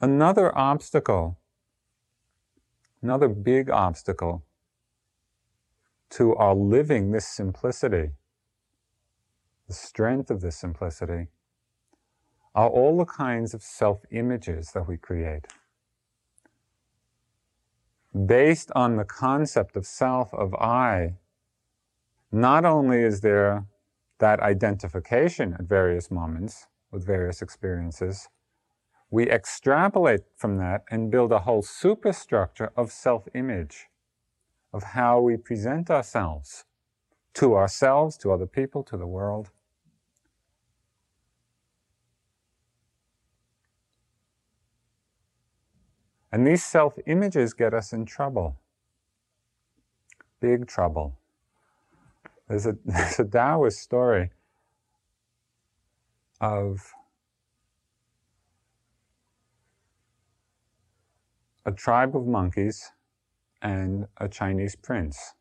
Another 0.00 0.56
obstacle, 0.58 1.38
another 3.02 3.28
big 3.28 3.68
obstacle 3.68 4.44
to 6.10 6.34
our 6.36 6.54
living 6.54 7.10
this 7.10 7.26
simplicity, 7.26 8.10
the 9.66 9.74
strength 9.74 10.30
of 10.30 10.40
this 10.40 10.56
simplicity, 10.56 11.28
are 12.54 12.68
all 12.68 12.98
the 12.98 13.04
kinds 13.06 13.54
of 13.54 13.62
self 13.62 14.04
images 14.10 14.72
that 14.72 14.86
we 14.86 14.96
create. 14.96 15.46
Based 18.26 18.70
on 18.76 18.96
the 18.96 19.04
concept 19.04 19.74
of 19.74 19.86
self, 19.86 20.32
of 20.34 20.54
I, 20.54 21.14
not 22.30 22.66
only 22.66 23.02
is 23.02 23.22
there 23.22 23.64
that 24.18 24.40
identification 24.40 25.54
at 25.54 25.62
various 25.64 26.10
moments 26.10 26.66
with 26.90 27.06
various 27.06 27.40
experiences, 27.40 28.28
we 29.12 29.30
extrapolate 29.30 30.22
from 30.36 30.56
that 30.58 30.84
and 30.90 31.10
build 31.12 31.32
a 31.32 31.40
whole 31.40 31.62
superstructure 31.62 32.72
of 32.76 32.90
self 32.90 33.28
image, 33.34 33.88
of 34.72 34.82
how 34.82 35.20
we 35.20 35.36
present 35.36 35.90
ourselves 35.90 36.64
to 37.34 37.54
ourselves, 37.54 38.16
to 38.18 38.32
other 38.32 38.46
people, 38.46 38.82
to 38.84 38.96
the 38.96 39.06
world. 39.06 39.50
And 46.32 46.46
these 46.46 46.64
self 46.64 46.94
images 47.06 47.52
get 47.54 47.74
us 47.74 47.92
in 47.92 48.06
trouble. 48.06 48.56
Big 50.40 50.66
trouble. 50.66 51.18
There's 52.48 52.66
a, 52.66 52.76
there's 52.86 53.20
a 53.20 53.24
Taoist 53.24 53.80
story 53.80 54.30
of 56.40 56.92
a 61.64 61.72
tribe 61.72 62.16
of 62.16 62.26
monkeys 62.26 62.90
and 63.60 64.06
a 64.16 64.28
Chinese 64.28 64.74
prince. 64.74 65.34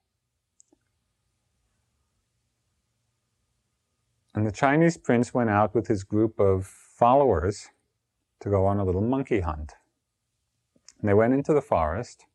And 4.33 4.45
the 4.45 4.51
Chinese 4.51 4.97
prince 4.97 5.33
went 5.33 5.49
out 5.49 5.75
with 5.75 5.87
his 5.87 6.03
group 6.03 6.39
of 6.39 6.65
followers 6.65 7.69
to 8.39 8.49
go 8.49 8.65
on 8.65 8.77
a 8.77 8.85
little 8.85 9.01
monkey 9.01 9.41
hunt. 9.41 9.73
And 10.99 11.09
they 11.09 11.13
went 11.13 11.33
into 11.33 11.53
the 11.53 11.61
forest, 11.61 12.25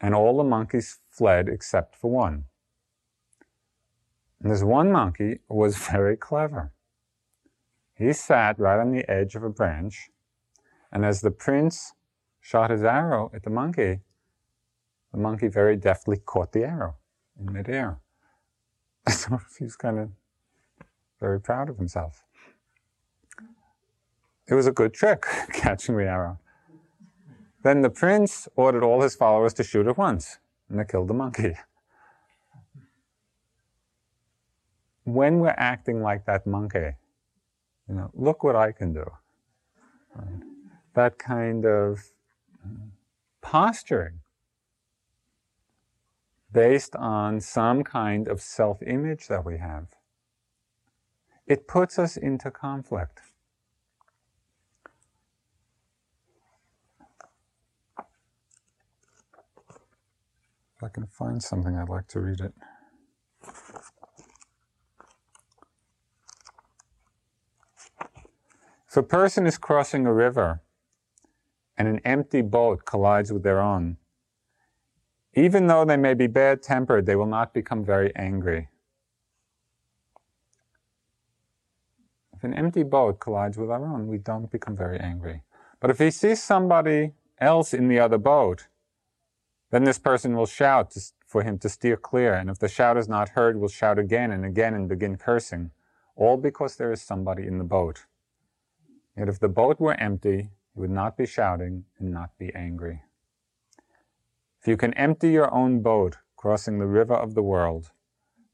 and 0.00 0.14
all 0.14 0.36
the 0.36 0.44
monkeys 0.44 1.00
fled 1.10 1.48
except 1.48 1.96
for 1.96 2.10
one. 2.10 2.44
And 4.40 4.52
this 4.52 4.62
one 4.62 4.92
monkey 4.92 5.40
was 5.48 5.76
very 5.90 6.16
clever. 6.16 6.72
He 7.96 8.12
sat 8.12 8.60
right 8.60 8.78
on 8.78 8.92
the 8.92 9.10
edge 9.10 9.34
of 9.34 9.42
a 9.42 9.50
branch, 9.50 10.10
and 10.92 11.04
as 11.04 11.20
the 11.20 11.32
prince 11.32 11.94
shot 12.48 12.70
his 12.70 12.82
arrow 12.82 13.30
at 13.34 13.42
the 13.42 13.50
monkey, 13.50 14.00
the 15.12 15.18
monkey 15.18 15.48
very 15.48 15.76
deftly 15.76 16.16
caught 16.16 16.52
the 16.52 16.64
arrow 16.64 16.94
in 17.38 17.52
midair. 17.52 17.98
So 19.10 19.40
he's 19.58 19.76
kind 19.76 19.98
of 19.98 20.10
very 21.18 21.40
proud 21.40 21.68
of 21.70 21.76
himself. 21.78 22.24
It 24.46 24.54
was 24.54 24.66
a 24.66 24.72
good 24.72 24.92
trick, 24.94 25.24
catching 25.52 25.96
the 25.96 26.04
arrow. 26.04 26.38
Then 27.62 27.82
the 27.82 27.90
prince 27.90 28.48
ordered 28.56 28.84
all 28.84 29.00
his 29.02 29.14
followers 29.14 29.54
to 29.54 29.64
shoot 29.64 29.86
at 29.86 29.98
once, 29.98 30.38
and 30.68 30.78
they 30.78 30.84
killed 30.84 31.08
the 31.08 31.14
monkey. 31.14 31.54
When 35.04 35.40
we're 35.40 35.60
acting 35.72 36.02
like 36.02 36.24
that 36.26 36.46
monkey, 36.46 36.90
you 37.88 37.94
know, 37.94 38.10
look 38.14 38.44
what 38.44 38.56
I 38.56 38.72
can 38.72 38.92
do. 38.92 39.06
Right? 40.14 40.42
That 40.94 41.18
kind 41.18 41.64
of 41.64 41.98
posturing 43.40 44.20
based 46.52 46.96
on 46.96 47.40
some 47.40 47.84
kind 47.84 48.28
of 48.28 48.40
self 48.40 48.82
image 48.82 49.28
that 49.28 49.44
we 49.44 49.58
have. 49.58 49.88
It 51.46 51.66
puts 51.66 51.98
us 51.98 52.16
into 52.16 52.50
conflict. 52.50 53.20
If 60.76 60.84
I 60.84 60.88
can 60.88 61.06
find 61.06 61.42
something, 61.42 61.76
I'd 61.76 61.88
like 61.88 62.06
to 62.08 62.20
read 62.20 62.40
it. 62.40 62.52
If 68.88 68.96
a 68.96 69.02
person 69.02 69.46
is 69.46 69.58
crossing 69.58 70.06
a 70.06 70.12
river 70.12 70.60
and 71.78 71.86
an 71.86 72.00
empty 72.04 72.42
boat 72.42 72.84
collides 72.84 73.32
with 73.32 73.44
their 73.44 73.60
own, 73.60 73.96
even 75.34 75.68
though 75.68 75.84
they 75.84 75.96
may 75.96 76.14
be 76.14 76.26
bad 76.26 76.62
tempered, 76.62 77.06
they 77.06 77.14
will 77.14 77.26
not 77.26 77.54
become 77.54 77.84
very 77.84 78.14
angry. 78.16 78.68
If 82.34 82.42
an 82.42 82.54
empty 82.54 82.82
boat 82.82 83.20
collides 83.20 83.56
with 83.56 83.70
our 83.70 83.84
own, 83.84 84.08
we 84.08 84.18
don't 84.18 84.50
become 84.50 84.76
very 84.76 84.98
angry. 84.98 85.42
But 85.80 85.90
if 85.90 85.98
he 85.98 86.10
sees 86.10 86.42
somebody 86.42 87.12
else 87.40 87.72
in 87.72 87.86
the 87.86 88.00
other 88.00 88.18
boat, 88.18 88.66
then 89.70 89.84
this 89.84 89.98
person 89.98 90.36
will 90.36 90.46
shout 90.46 90.90
to, 90.92 91.00
for 91.26 91.42
him 91.42 91.58
to 91.58 91.68
steer 91.68 91.96
clear. 91.96 92.34
And 92.34 92.50
if 92.50 92.58
the 92.58 92.68
shout 92.68 92.96
is 92.96 93.08
not 93.08 93.30
heard, 93.30 93.60
will 93.60 93.68
shout 93.68 93.98
again 93.98 94.32
and 94.32 94.44
again 94.44 94.74
and 94.74 94.88
begin 94.88 95.16
cursing, 95.16 95.70
all 96.16 96.36
because 96.36 96.76
there 96.76 96.92
is 96.92 97.02
somebody 97.02 97.46
in 97.46 97.58
the 97.58 97.64
boat. 97.64 98.06
Yet 99.16 99.28
if 99.28 99.38
the 99.38 99.48
boat 99.48 99.78
were 99.78 99.94
empty, 99.94 100.50
would 100.78 100.90
not 100.90 101.16
be 101.16 101.26
shouting 101.26 101.84
and 101.98 102.12
not 102.12 102.30
be 102.38 102.54
angry. 102.54 103.02
If 104.60 104.68
you 104.68 104.76
can 104.76 104.94
empty 104.94 105.30
your 105.30 105.52
own 105.52 105.82
boat 105.82 106.18
crossing 106.36 106.78
the 106.78 106.86
river 106.86 107.14
of 107.14 107.34
the 107.34 107.42
world, 107.42 107.90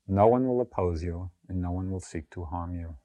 no 0.09 0.27
one 0.27 0.49
will 0.49 0.61
oppose 0.61 1.03
you 1.03 1.31
and 1.49 1.61
no 1.61 1.70
one 1.70 1.91
will 1.91 2.01
seek 2.01 2.31
to 2.31 2.45
harm 2.45 2.75
you. 2.75 2.97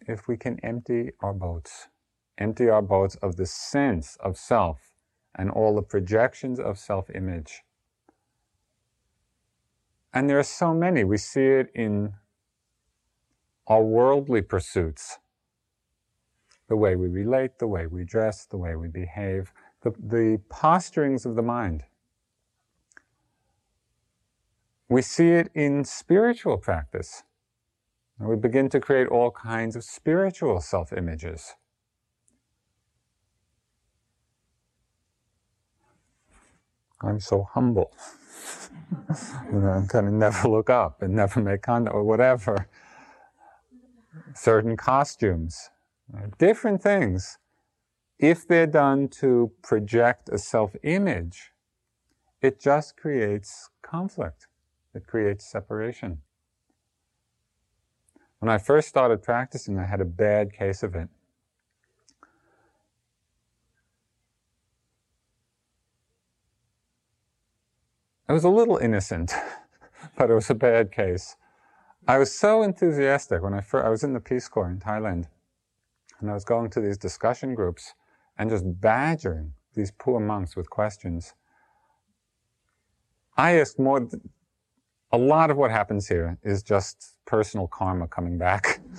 If 0.00 0.26
we 0.26 0.36
can 0.36 0.58
empty 0.60 1.12
our 1.20 1.32
boats, 1.32 1.88
empty 2.36 2.68
our 2.68 2.82
boats 2.82 3.16
of 3.16 3.36
the 3.36 3.46
sense 3.46 4.16
of 4.20 4.36
self 4.36 4.92
and 5.34 5.50
all 5.50 5.76
the 5.76 5.82
projections 5.82 6.58
of 6.58 6.78
self 6.78 7.10
image. 7.10 7.62
And 10.12 10.28
there 10.28 10.38
are 10.38 10.42
so 10.42 10.74
many. 10.74 11.04
We 11.04 11.18
see 11.18 11.46
it 11.46 11.70
in 11.74 12.14
our 13.66 13.82
worldly 13.82 14.42
pursuits 14.42 15.18
the 16.68 16.76
way 16.76 16.96
we 16.96 17.08
relate, 17.08 17.58
the 17.58 17.66
way 17.68 17.86
we 17.86 18.04
dress, 18.04 18.44
the 18.46 18.58
way 18.58 18.76
we 18.76 18.88
behave, 18.88 19.52
the, 19.82 19.92
the 19.98 20.40
posturings 20.50 21.26
of 21.26 21.36
the 21.36 21.42
mind. 21.42 21.84
We 24.88 25.02
see 25.02 25.30
it 25.30 25.50
in 25.54 25.84
spiritual 25.84 26.58
practice. 26.58 27.24
We 28.20 28.36
begin 28.36 28.68
to 28.70 28.80
create 28.80 29.08
all 29.08 29.30
kinds 29.30 29.76
of 29.76 29.84
spiritual 29.84 30.60
self 30.60 30.92
images. 30.92 31.54
I'm 37.02 37.20
so 37.20 37.44
humble. 37.44 37.92
you 39.52 39.60
know, 39.60 39.68
I'm 39.70 39.86
kind 39.88 40.08
of 40.08 40.14
never 40.14 40.48
look 40.48 40.70
up 40.70 41.02
and 41.02 41.14
never 41.14 41.40
make 41.40 41.62
contact 41.62 41.94
or 41.94 42.04
whatever. 42.04 42.68
Certain 44.34 44.76
costumes, 44.76 45.70
uh, 46.14 46.28
different 46.38 46.82
things. 46.82 47.38
If 48.18 48.48
they're 48.48 48.66
done 48.66 49.08
to 49.20 49.52
project 49.62 50.28
a 50.30 50.38
self 50.38 50.74
image, 50.82 51.52
it 52.40 52.60
just 52.60 52.96
creates 52.96 53.70
conflict, 53.82 54.46
it 54.94 55.06
creates 55.06 55.50
separation. 55.50 56.22
When 58.38 58.48
I 58.48 58.58
first 58.58 58.88
started 58.88 59.22
practicing, 59.22 59.78
I 59.78 59.86
had 59.86 60.00
a 60.00 60.04
bad 60.04 60.52
case 60.52 60.82
of 60.82 60.94
it. 60.94 61.08
I 68.28 68.32
was 68.32 68.44
a 68.44 68.48
little 68.50 68.76
innocent, 68.76 69.32
but 70.16 70.30
it 70.30 70.34
was 70.34 70.50
a 70.50 70.54
bad 70.54 70.92
case. 70.92 71.36
I 72.06 72.18
was 72.18 72.32
so 72.36 72.62
enthusiastic 72.62 73.42
when 73.42 73.54
I 73.54 73.60
first, 73.60 73.86
I 73.86 73.88
was 73.88 74.04
in 74.04 74.12
the 74.12 74.20
Peace 74.20 74.48
Corps 74.48 74.70
in 74.70 74.78
Thailand, 74.78 75.26
and 76.20 76.30
I 76.30 76.34
was 76.34 76.44
going 76.44 76.70
to 76.70 76.80
these 76.80 76.98
discussion 76.98 77.54
groups 77.54 77.94
and 78.38 78.50
just 78.50 78.64
badgering 78.80 79.52
these 79.74 79.90
poor 79.90 80.20
monks 80.20 80.56
with 80.56 80.70
questions. 80.70 81.34
I 83.36 83.58
asked 83.58 83.78
more. 83.78 84.08
A 85.10 85.18
lot 85.18 85.50
of 85.50 85.56
what 85.56 85.70
happens 85.70 86.06
here 86.06 86.36
is 86.42 86.62
just 86.62 87.14
personal 87.24 87.66
karma 87.66 88.08
coming 88.08 88.36
back. 88.36 88.80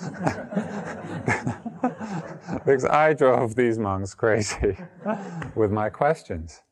because 2.64 2.84
I 2.84 3.14
drove 3.14 3.54
these 3.54 3.78
monks 3.78 4.14
crazy 4.14 4.76
with 5.54 5.70
my 5.70 5.88
questions. 5.88 6.62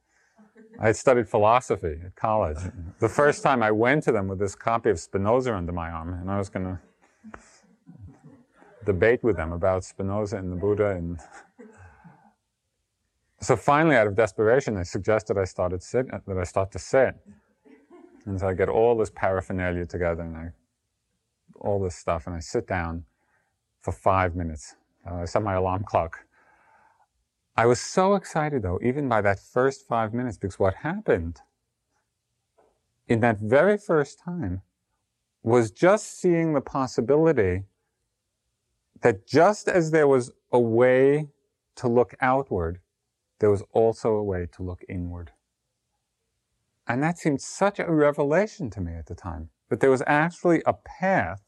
I 0.80 0.92
studied 0.92 1.28
philosophy 1.28 2.01
at 2.05 2.14
college. 2.16 2.59
The 3.01 3.09
first 3.09 3.42
time 3.42 3.62
I 3.62 3.70
went 3.70 4.05
to 4.05 4.12
them 4.12 4.28
with 4.28 4.38
this 4.38 4.55
copy 4.55 4.90
of 4.90 4.99
Spinoza 5.01 5.55
under 5.55 5.72
my 5.72 5.90
arm, 5.90 6.14
and 6.14 6.30
I 6.30 6.38
was 6.38 6.49
going 6.49 6.66
to 6.66 6.78
debate 8.93 9.22
with 9.22 9.36
them 9.36 9.53
about 9.53 9.84
Spinoza 9.84 10.36
and 10.36 10.51
the 10.51 10.57
Buddha. 10.57 10.91
And 10.91 11.18
so 13.41 13.57
finally, 13.57 13.97
out 13.97 14.07
of 14.07 14.14
desperation, 14.16 14.74
they 14.74 14.84
suggested 14.84 15.39
I 15.39 15.45
started 15.45 15.82
sit, 15.82 16.07
that 16.09 16.39
I 16.39 16.45
start 16.45 16.72
to 16.72 16.78
sit. 16.78 17.14
And 18.26 18.41
so 18.41 18.49
I 18.49 18.55
get 18.55 18.68
all 18.68 18.97
this 18.97 19.11
paraphernalia 19.14 19.86
together, 19.86 20.22
and 20.22 20.36
I 20.36 20.49
all 21.61 21.80
this 21.80 21.97
stuff, 21.97 22.26
and 22.26 22.36
I 22.36 22.41
sit 22.41 22.66
down 22.66 23.05
for 23.80 23.93
five 23.93 24.34
minutes. 24.36 24.76
Uh, 25.09 25.22
I 25.22 25.24
set 25.24 25.43
my 25.43 25.55
alarm 25.55 25.84
clock 25.84 26.24
I 27.59 27.66
was 27.66 27.80
so 27.80 28.14
excited 28.14 28.62
though, 28.62 28.78
even 28.84 29.09
by 29.09 29.20
that 29.22 29.41
first 29.41 29.84
five 29.84 30.14
minutes, 30.14 30.39
because 30.39 30.61
what 30.61 30.74
happened 30.74 31.41
in 33.09 33.18
that 33.18 33.41
very 33.41 33.76
first 33.76 34.20
time 34.24 34.62
was 35.43 35.72
just 35.72 36.20
seeing 36.20 36.53
the 36.53 36.61
possibility 36.61 37.64
that 39.03 39.26
just 39.26 39.68
as 39.68 39.90
there 39.90 40.09
was 40.09 40.30
a 40.53 40.59
way 40.59 41.28
to 41.76 41.88
look 41.88 42.14
outward, 42.20 42.80
there 43.38 43.51
was 43.51 43.62
also 43.72 44.14
a 44.14 44.22
way 44.22 44.46
to 44.53 44.62
look 44.62 44.82
inward. 44.88 45.32
And 46.86 47.03
that 47.03 47.18
seemed 47.18 47.40
such 47.40 47.78
a 47.78 47.90
revelation 47.90 48.70
to 48.70 48.80
me 48.80 48.94
at 48.94 49.07
the 49.07 49.14
time, 49.14 49.51
that 49.68 49.80
there 49.80 49.90
was 49.90 50.03
actually 50.07 50.62
a 50.66 50.72
path 50.72 51.42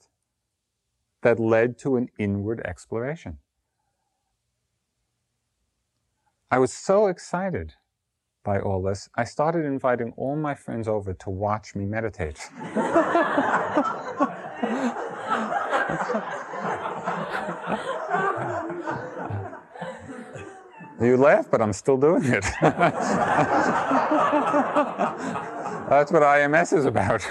that 1.23 1.41
led 1.41 1.79
to 1.79 1.97
an 1.97 2.09
inward 2.19 2.61
exploration. 2.65 3.39
I 6.51 6.59
was 6.59 6.73
so 6.73 7.07
excited 7.07 7.75
by 8.43 8.59
all 8.59 8.83
this, 8.83 9.09
I 9.15 9.25
started 9.25 9.65
inviting 9.65 10.13
all 10.17 10.37
my 10.37 10.55
friends 10.55 10.89
over 10.89 11.13
to 11.13 11.31
watch 11.31 11.75
me 11.75 11.85
meditate. 11.85 12.49
you 21.01 21.17
laugh, 21.17 21.51
but 21.51 21.63
I'm 21.63 21.73
still 21.73 21.97
doing 21.97 22.25
it. 22.25 22.45
That's 25.91 26.13
what 26.13 26.23
IMS 26.23 26.77
is 26.77 26.85
about. 26.85 27.27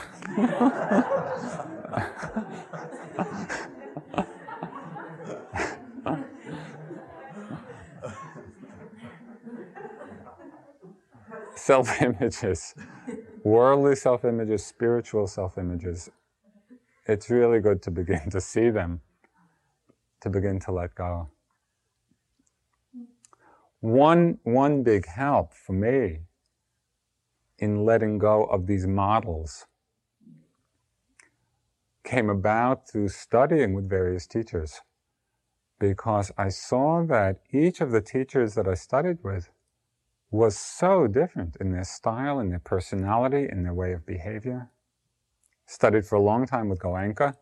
self 11.56 12.02
images, 12.02 12.74
worldly 13.44 13.96
self 13.96 14.26
images, 14.26 14.66
spiritual 14.66 15.28
self 15.28 15.58
images, 15.58 16.10
it's 17.06 17.30
really 17.30 17.60
good 17.60 17.82
to 17.84 17.92
begin 17.92 18.30
to 18.32 18.42
see 18.42 18.72
them, 18.72 19.02
to 20.22 20.30
begin 20.30 20.60
to 20.62 20.72
let 20.72 20.96
go. 20.96 21.28
One, 23.82 24.40
one 24.44 24.84
big 24.84 25.06
help 25.06 25.54
for 25.54 25.74
me 25.74 26.22
in 27.58 27.86
letting 27.86 28.18
go 28.18 28.44
of 28.44 28.68
these 28.68 28.86
models 28.86 29.66
came 32.04 32.30
about 32.30 32.90
through 32.90 33.10
studying 33.10 33.74
with 33.74 33.90
various 33.90 34.28
teachers 34.28 34.82
because 35.80 36.32
I 36.38 36.50
saw 36.50 37.04
that 37.06 37.40
each 37.52 37.80
of 37.80 37.92
the 37.92 38.02
teachers 38.02 38.56
that 38.56 38.68
I 38.68 38.74
studied 38.74 39.20
with 39.24 39.50
was 40.30 40.58
so 40.58 41.08
different 41.08 41.56
in 41.60 41.72
their 41.72 41.86
style, 41.86 42.40
in 42.40 42.50
their 42.50 42.60
personality, 42.60 43.48
in 43.50 43.64
their 43.64 43.74
way 43.74 43.94
of 43.94 44.06
behavior. 44.06 44.70
Studied 45.66 46.06
for 46.06 46.16
a 46.16 46.22
long 46.22 46.46
time 46.46 46.68
with 46.68 46.80
Goenka, 46.80 47.36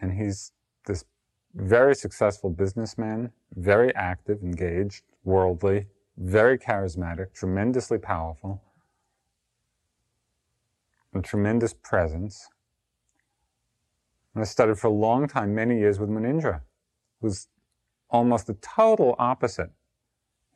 and 0.00 0.12
he's 0.12 0.52
this 0.86 1.04
very 1.54 1.94
successful 1.94 2.50
businessman, 2.50 3.32
very 3.54 3.94
active, 3.94 4.42
engaged, 4.42 5.02
worldly, 5.26 5.88
very 6.16 6.58
charismatic, 6.58 7.34
tremendously 7.34 7.98
powerful, 7.98 8.62
a 11.14 11.20
tremendous 11.20 11.74
presence. 11.74 12.48
And 14.34 14.42
I 14.42 14.46
studied 14.46 14.78
for 14.78 14.86
a 14.86 14.90
long 14.90 15.28
time, 15.28 15.54
many 15.54 15.78
years 15.78 15.98
with 15.98 16.08
Munindra, 16.08 16.62
who's 17.20 17.48
almost 18.08 18.46
the 18.46 18.54
total 18.54 19.14
opposite 19.18 19.72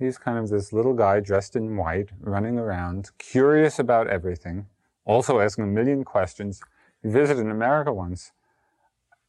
He's 0.01 0.17
kind 0.17 0.39
of 0.39 0.49
this 0.49 0.73
little 0.73 0.95
guy 0.95 1.21
dressed 1.21 1.57
in 1.57 1.77
white, 1.77 2.09
running 2.19 2.59
around, 2.59 3.11
curious 3.19 3.79
about 3.79 4.09
everything, 4.09 4.65
also 5.05 5.41
asking 5.41 5.65
a 5.65 5.67
million 5.67 6.05
questions. 6.05 6.63
He 7.03 7.11
visited 7.11 7.47
America 7.47 7.93
once. 7.93 8.33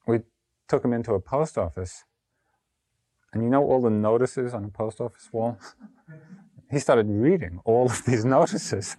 We 0.07 0.19
took 0.69 0.85
him 0.85 0.93
into 0.93 1.13
a 1.13 1.19
post 1.19 1.57
office. 1.57 2.05
And 3.33 3.43
you 3.43 3.49
know 3.49 3.63
all 3.63 3.81
the 3.81 3.89
notices 3.89 4.53
on 4.53 4.63
the 4.63 4.69
post 4.69 4.99
office 4.99 5.29
wall? 5.31 5.57
he 6.69 6.79
started 6.79 7.07
reading 7.09 7.59
all 7.65 7.85
of 7.87 8.05
these 8.05 8.23
notices. 8.37 8.95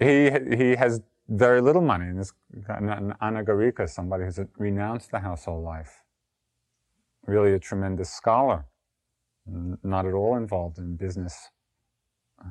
he, 0.00 0.30
he 0.56 0.76
has 0.76 1.00
very 1.28 1.60
little 1.60 1.82
money. 1.82 2.06
And 2.06 2.18
this 2.18 2.32
an 2.68 3.14
anagarika, 3.22 3.88
somebody 3.88 4.24
who's 4.24 4.40
renounced 4.58 5.10
the 5.10 5.20
household 5.20 5.64
life. 5.64 6.02
Really 7.26 7.52
a 7.54 7.58
tremendous 7.58 8.10
scholar 8.10 8.66
not 9.46 10.06
at 10.06 10.14
all 10.14 10.36
involved 10.36 10.78
in 10.78 10.96
business 10.96 11.50
uh, 12.40 12.48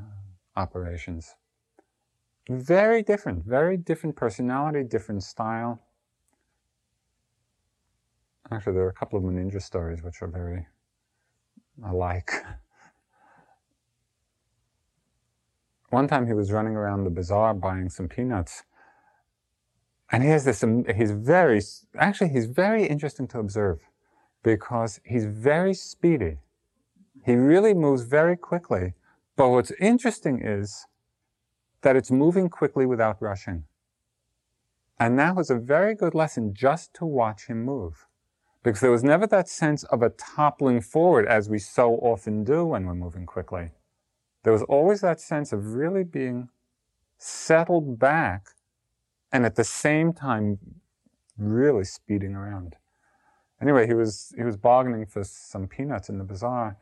operations. 0.55 1.36
Very 2.49 3.01
different, 3.01 3.45
very 3.45 3.78
different 3.78 4.15
personality, 4.15 4.84
different 4.84 5.24
style. 5.24 5.80
Actually, 8.52 8.74
there 8.74 8.84
are 8.84 8.89
a 8.89 8.94
couple 8.94 9.18
of 9.18 9.26
Munindra 9.26 9.62
stories 9.62 10.04
which 10.04 10.22
are 10.22 10.28
very 10.28 10.68
alike. 11.86 12.32
One 15.89 16.08
time 16.08 16.28
he 16.28 16.34
was 16.34 16.52
running 16.52 16.76
around 16.76 17.04
the 17.04 17.10
bazaar 17.10 17.54
buying 17.54 17.89
some 17.89 18.08
peanuts. 18.08 18.64
And 20.12 20.24
he 20.24 20.30
has 20.30 20.46
this, 20.46 20.64
he's 20.96 21.12
very, 21.12 21.62
actually, 21.98 22.30
he's 22.30 22.46
very 22.46 22.86
interesting 22.86 23.28
to 23.30 23.39
observe 23.39 23.80
because 24.44 25.00
he's 25.06 25.26
very 25.26 25.74
speedy. 25.74 26.38
He 27.26 27.36
really 27.36 27.74
moves 27.74 28.04
very 28.04 28.36
quickly. 28.36 28.94
But 29.36 29.50
what's 29.50 29.72
interesting 29.80 30.41
is 30.44 30.86
that 31.82 31.96
it's 31.96 32.12
moving 32.12 32.50
quickly 32.50 32.86
without 32.86 33.22
rushing. 33.22 33.64
And 35.00 35.18
that 35.20 35.36
was 35.36 35.50
a 35.50 35.56
very 35.56 35.96
good 35.96 36.14
lesson 36.14 36.54
just 36.54 36.94
to 36.96 37.06
watch 37.06 37.48
him 37.48 37.64
move. 37.64 38.08
Because 38.64 38.80
there 38.80 38.91
was 38.91 39.03
never 39.03 39.28
that 39.28 39.49
sense 39.49 39.84
of 39.86 40.01
a 40.01 40.09
toppling 40.09 40.82
forward 40.82 41.28
as 41.28 41.49
we 41.49 41.59
so 41.59 41.95
often 41.95 42.43
do 42.43 42.66
when 42.66 42.86
we're 42.86 42.95
moving 42.95 43.26
quickly. 43.26 43.72
There 44.43 44.53
was 44.53 44.64
always 44.64 45.01
that 45.01 45.20
sense 45.20 45.51
of 45.51 45.74
really 45.74 46.03
being 46.03 46.49
settled 47.18 47.99
back 47.99 48.47
and 49.32 49.45
at 49.45 49.55
the 49.55 49.64
same 49.64 50.14
time 50.14 50.59
really 51.38 51.84
speeding 51.84 52.36
around. 52.36 52.76
Anyway, 53.61 53.88
he 53.88 53.93
was, 53.93 54.34
he 54.38 54.43
was 54.43 54.57
bargaining 54.57 55.05
for 55.05 55.24
some 55.24 55.68
peanuts 55.68 56.09
in 56.09 56.18
the 56.18 56.24
bazaar 56.24 56.78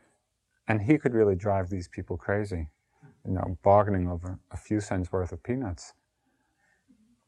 and 0.68 0.84
he 0.84 0.98
could 0.98 1.14
really 1.14 1.36
drive 1.36 1.70
these 1.70 1.88
people 1.88 2.18
crazy 2.18 2.70
you 3.26 3.34
know, 3.34 3.58
bargaining 3.64 4.10
over 4.10 4.40
a 4.52 4.58
few 4.58 4.80
cents 4.80 5.12
worth 5.12 5.32
of 5.32 5.44
peanuts. 5.44 5.94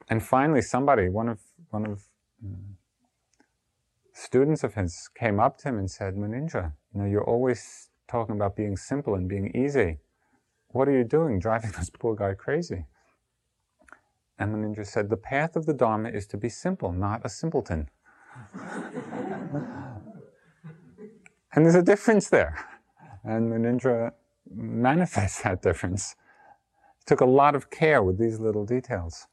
And 0.09 0.23
finally, 0.23 0.61
somebody, 0.61 1.09
one 1.09 1.29
of 1.29 1.39
one 1.69 1.85
of 1.85 2.03
um, 2.43 2.77
students 4.13 4.63
of 4.63 4.75
his, 4.75 5.09
came 5.15 5.39
up 5.39 5.57
to 5.59 5.69
him 5.69 5.77
and 5.77 5.89
said, 5.89 6.15
"Munindra, 6.15 6.73
you 6.93 7.01
know, 7.01 7.07
you're 7.07 7.23
always 7.23 7.89
talking 8.07 8.35
about 8.35 8.55
being 8.55 8.77
simple 8.77 9.15
and 9.15 9.27
being 9.27 9.53
easy. 9.55 9.99
What 10.69 10.87
are 10.87 10.97
you 10.97 11.03
doing, 11.03 11.39
driving 11.39 11.71
this 11.77 11.89
poor 11.89 12.15
guy 12.15 12.35
crazy?" 12.35 12.85
And 14.37 14.53
Munindra 14.53 14.85
said, 14.85 15.09
"The 15.09 15.17
path 15.17 15.55
of 15.55 15.65
the 15.65 15.73
Dharma 15.73 16.09
is 16.09 16.27
to 16.27 16.37
be 16.37 16.49
simple, 16.49 16.91
not 16.91 17.25
a 17.25 17.29
simpleton." 17.29 17.89
and 21.53 21.65
there's 21.65 21.75
a 21.75 21.83
difference 21.83 22.29
there. 22.29 22.55
And 23.23 23.51
Munindra 23.51 24.13
manifests 24.53 25.41
that 25.43 25.61
difference. 25.61 26.15
Took 27.05 27.21
a 27.21 27.25
lot 27.25 27.55
of 27.55 27.69
care 27.69 28.01
with 28.01 28.17
these 28.17 28.39
little 28.39 28.65
details. 28.65 29.27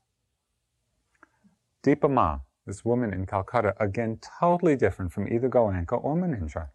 Dipa 1.82 2.10
Ma, 2.10 2.40
this 2.70 2.84
woman 2.84 3.12
in 3.12 3.26
Calcutta, 3.26 3.74
again 3.80 4.18
totally 4.40 4.76
different 4.76 5.12
from 5.12 5.26
either 5.26 5.48
Goenka 5.48 6.02
or 6.02 6.14
Munindra. 6.14 6.68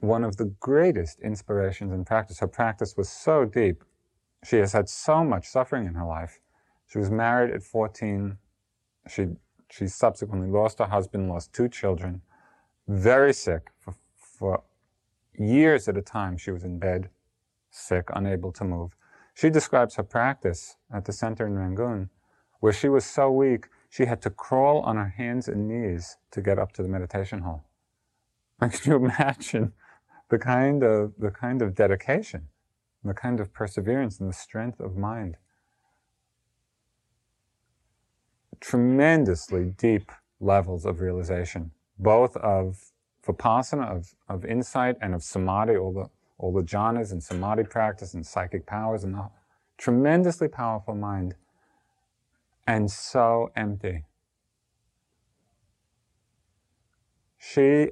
One 0.00 0.24
of 0.24 0.38
the 0.38 0.46
greatest 0.58 1.20
inspirations 1.20 1.92
in 1.92 2.04
practice. 2.04 2.40
Her 2.40 2.48
practice 2.48 2.96
was 2.96 3.08
so 3.08 3.44
deep. 3.44 3.84
She 4.42 4.56
has 4.56 4.72
had 4.72 4.88
so 4.88 5.22
much 5.22 5.46
suffering 5.46 5.86
in 5.86 5.94
her 5.94 6.06
life. 6.06 6.40
She 6.88 6.98
was 6.98 7.10
married 7.10 7.54
at 7.54 7.62
14. 7.62 8.38
She, 9.08 9.26
she 9.70 9.86
subsequently 9.86 10.48
lost 10.48 10.78
her 10.78 10.86
husband, 10.86 11.28
lost 11.28 11.52
two 11.52 11.68
children, 11.68 12.22
very 12.88 13.34
sick 13.34 13.68
for, 13.78 13.94
for 14.16 14.62
years 15.34 15.88
at 15.88 15.96
a 15.96 16.02
time. 16.02 16.36
She 16.38 16.50
was 16.50 16.64
in 16.64 16.78
bed, 16.78 17.10
sick, 17.70 18.08
unable 18.14 18.50
to 18.52 18.64
move. 18.64 18.96
She 19.34 19.50
describes 19.50 19.96
her 19.96 20.02
practice 20.02 20.76
at 20.92 21.04
the 21.04 21.12
center 21.12 21.46
in 21.46 21.56
Rangoon, 21.56 22.10
where 22.60 22.72
she 22.72 22.88
was 22.88 23.04
so 23.04 23.30
weak 23.30 23.68
she 23.88 24.06
had 24.06 24.22
to 24.22 24.30
crawl 24.30 24.80
on 24.80 24.96
her 24.96 25.08
hands 25.08 25.48
and 25.48 25.68
knees 25.68 26.16
to 26.30 26.40
get 26.40 26.58
up 26.58 26.72
to 26.72 26.82
the 26.82 26.88
meditation 26.88 27.40
hall. 27.40 27.64
can 28.60 28.70
you 28.84 28.96
imagine 28.96 29.72
the 30.28 30.38
kind 30.38 30.82
of 30.82 31.12
the 31.18 31.30
kind 31.30 31.62
of 31.62 31.74
dedication, 31.74 32.48
the 33.04 33.14
kind 33.14 33.40
of 33.40 33.52
perseverance 33.52 34.20
and 34.20 34.28
the 34.28 34.34
strength 34.34 34.80
of 34.80 34.96
mind? 34.96 35.36
Tremendously 38.60 39.64
deep 39.76 40.12
levels 40.40 40.86
of 40.86 41.00
realization, 41.00 41.72
both 41.98 42.36
of 42.36 42.92
vipassana, 43.26 43.90
of, 43.90 44.14
of 44.28 44.44
insight, 44.44 44.96
and 45.00 45.14
of 45.14 45.22
samadhi, 45.22 45.76
all 45.76 45.92
the 45.92 46.08
all 46.42 46.52
the 46.52 46.62
jhanas 46.62 47.12
and 47.12 47.22
samadhi 47.22 47.62
practice 47.62 48.14
and 48.14 48.26
psychic 48.26 48.66
powers 48.66 49.04
and 49.04 49.14
the 49.14 49.30
tremendously 49.78 50.48
powerful 50.48 50.94
mind 50.94 51.36
and 52.66 52.90
so 52.90 53.50
empty. 53.54 54.04
She 57.38 57.90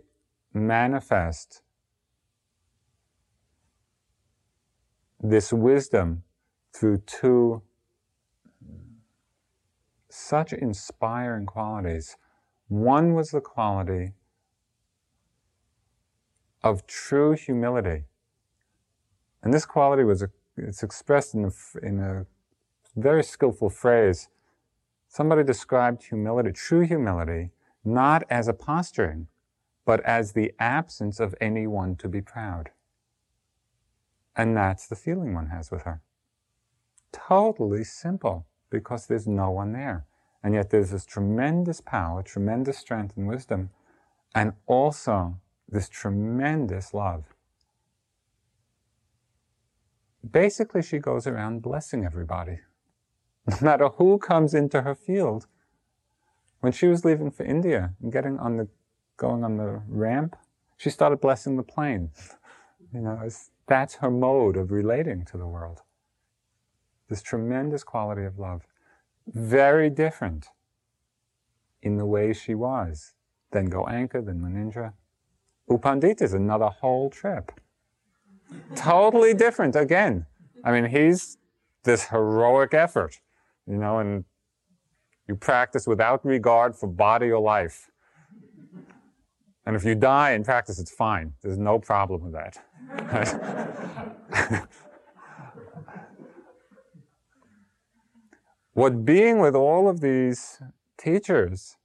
manifests 0.52 1.62
this 5.20 5.52
wisdom 5.52 6.24
through 6.74 6.98
two 7.06 7.62
such 10.08 10.52
inspiring 10.52 11.46
qualities. 11.46 12.16
One 12.66 13.14
was 13.14 13.30
the 13.30 13.40
quality 13.40 14.14
of 16.64 16.86
true 16.88 17.32
humility. 17.32 18.06
And 19.42 19.54
this 19.54 19.66
quality 19.66 20.04
was 20.04 20.22
a, 20.22 20.30
it's 20.56 20.82
expressed 20.82 21.34
in 21.34 21.44
a, 21.44 21.86
in 21.86 21.98
a 21.98 22.26
very 22.96 23.22
skillful 23.22 23.70
phrase. 23.70 24.28
Somebody 25.08 25.42
described 25.42 26.04
humility, 26.04 26.52
true 26.52 26.82
humility, 26.82 27.50
not 27.84 28.22
as 28.30 28.48
a 28.48 28.52
posturing, 28.52 29.28
but 29.86 30.00
as 30.00 30.32
the 30.32 30.52
absence 30.58 31.18
of 31.18 31.34
anyone 31.40 31.96
to 31.96 32.08
be 32.08 32.20
proud. 32.20 32.70
And 34.36 34.56
that's 34.56 34.86
the 34.86 34.96
feeling 34.96 35.34
one 35.34 35.48
has 35.48 35.70
with 35.70 35.82
her. 35.82 36.00
Totally 37.12 37.82
simple, 37.84 38.46
because 38.70 39.06
there's 39.06 39.26
no 39.26 39.50
one 39.50 39.72
there. 39.72 40.06
And 40.42 40.54
yet 40.54 40.70
there's 40.70 40.90
this 40.90 41.04
tremendous 41.04 41.80
power, 41.80 42.22
tremendous 42.22 42.78
strength 42.78 43.16
and 43.16 43.26
wisdom, 43.26 43.70
and 44.34 44.52
also 44.66 45.38
this 45.68 45.88
tremendous 45.88 46.94
love 46.94 47.24
basically 50.28 50.82
she 50.82 50.98
goes 50.98 51.26
around 51.26 51.62
blessing 51.62 52.04
everybody. 52.04 52.60
No 53.48 53.56
matter 53.62 53.88
who 53.88 54.18
comes 54.18 54.54
into 54.54 54.82
her 54.82 54.94
field. 54.94 55.46
When 56.60 56.72
she 56.72 56.86
was 56.88 57.04
leaving 57.06 57.30
for 57.30 57.42
India 57.42 57.94
and 58.02 58.12
getting 58.12 58.38
on 58.38 58.58
the, 58.58 58.68
going 59.16 59.44
on 59.44 59.56
the 59.56 59.82
ramp, 59.88 60.36
she 60.76 60.90
started 60.90 61.20
blessing 61.20 61.56
the 61.56 61.62
plane. 61.62 62.10
You 62.92 63.02
know, 63.02 63.28
that's 63.68 63.94
her 63.96 64.10
mode 64.10 64.56
of 64.56 64.72
relating 64.72 65.24
to 65.26 65.38
the 65.38 65.46
world. 65.46 65.82
This 67.08 67.22
tremendous 67.22 67.84
quality 67.84 68.24
of 68.24 68.36
love. 68.36 68.62
Very 69.28 69.88
different 69.90 70.48
in 71.80 71.96
the 71.96 72.04
way 72.04 72.32
she 72.32 72.56
was 72.56 73.12
than 73.52 73.70
Goenka, 73.70 74.24
than 74.24 74.40
Munindra. 74.40 74.94
U 75.68 75.78
Pandita 75.78 76.22
is 76.22 76.34
another 76.34 76.66
whole 76.66 77.10
trip 77.10 77.52
totally 78.74 79.34
different 79.34 79.76
again. 79.76 80.26
I 80.64 80.72
mean, 80.72 80.84
he's 80.90 81.38
this 81.84 82.08
heroic 82.08 82.74
effort, 82.74 83.20
you 83.66 83.76
know, 83.76 83.98
and 83.98 84.24
you 85.26 85.36
practice 85.36 85.86
without 85.86 86.24
regard 86.24 86.76
for 86.76 86.86
body 86.86 87.30
or 87.30 87.40
life. 87.40 87.90
And 89.64 89.76
if 89.76 89.84
you 89.84 89.94
die 89.94 90.32
in 90.32 90.42
practice, 90.42 90.80
it's 90.80 90.90
fine. 90.90 91.34
There's 91.42 91.58
no 91.58 91.78
problem 91.78 92.22
with 92.22 92.32
that. 92.32 92.58
what 98.72 99.04
being 99.04 99.38
with 99.38 99.54
all 99.54 99.88
of 99.88 100.00
these 100.00 100.60
teachers, 100.98 101.76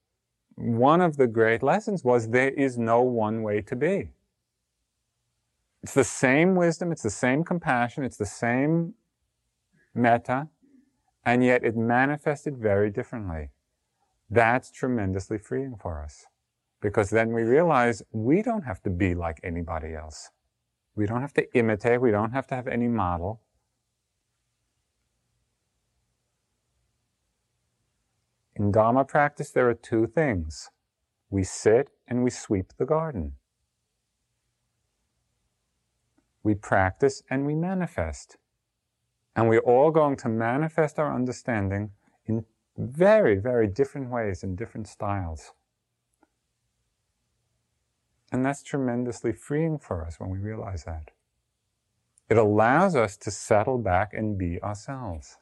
one 0.55 1.01
of 1.01 1.18
the 1.18 1.28
great 1.28 1.61
lessons 1.61 2.03
was 2.03 2.30
there 2.30 2.49
is 2.51 2.78
no 2.78 3.01
one 3.01 3.43
way 3.43 3.61
to 3.61 3.76
be. 3.76 4.09
It's 5.86 5.94
the 5.94 6.04
same 6.04 6.56
wisdom, 6.56 6.92
it's 6.92 7.04
the 7.04 7.12
same 7.12 7.44
compassion, 7.44 8.04
it's 8.04 8.18
the 8.18 8.26
same 8.26 8.96
metta, 9.94 10.48
and 11.24 11.44
yet 11.44 11.64
it 11.64 11.78
manifested 11.78 12.58
very 12.58 12.90
differently. 12.90 13.52
That's 14.28 14.72
tremendously 14.72 15.38
freeing 15.38 15.76
for 15.80 16.04
us. 16.04 16.26
Because 16.82 17.12
then 17.12 17.34
we 17.34 17.44
realize 17.44 18.02
we 18.12 18.42
don't 18.42 18.64
have 18.64 18.82
to 18.82 18.90
be 18.90 19.14
like 19.14 19.40
anybody 19.44 19.94
else. 19.94 20.32
We 20.96 21.06
don't 21.06 21.22
have 21.22 21.36
to 21.36 21.56
imitate, 21.56 22.02
we 22.02 22.10
don't 22.10 22.32
have 22.32 22.48
to 22.48 22.56
have 22.56 22.68
any 22.68 22.88
model. 22.88 23.42
In 28.56 28.72
Dharma 28.72 29.06
practice, 29.06 29.52
there 29.52 29.70
are 29.70 29.76
two 29.76 30.08
things. 30.08 30.72
We 31.30 31.44
sit 31.44 31.92
and 32.08 32.24
we 32.24 32.32
sweep 32.32 32.74
the 32.80 32.88
garden 32.88 33.34
we 36.46 36.54
practice 36.54 37.24
and 37.30 37.46
we 37.46 37.56
manifest. 37.56 38.38
And 39.36 39.50
we're 39.50 39.60
all 39.60 39.91
going 39.91 40.16
to 40.18 40.30
manifest 40.30 41.00
our 41.00 41.14
understanding 41.14 41.89
in 42.28 42.46
very, 42.78 43.36
very 43.36 43.68
different 43.68 44.12
ways 44.12 44.43
in 44.43 44.56
different 44.56 44.88
styles. 44.88 45.52
And 48.32 48.46
that's 48.46 48.64
tremendously 48.64 49.34
freeing 49.34 49.80
for 49.80 50.06
us 50.06 50.20
when 50.20 50.30
we 50.30 50.38
realize 50.38 50.84
that. 50.84 51.12
It 52.30 52.38
allows 52.38 52.96
us 52.96 53.18
to 53.18 53.32
settle 53.32 53.80
back 53.80 54.14
and 54.14 54.38
be 54.38 54.62
ourselves. 54.62 55.38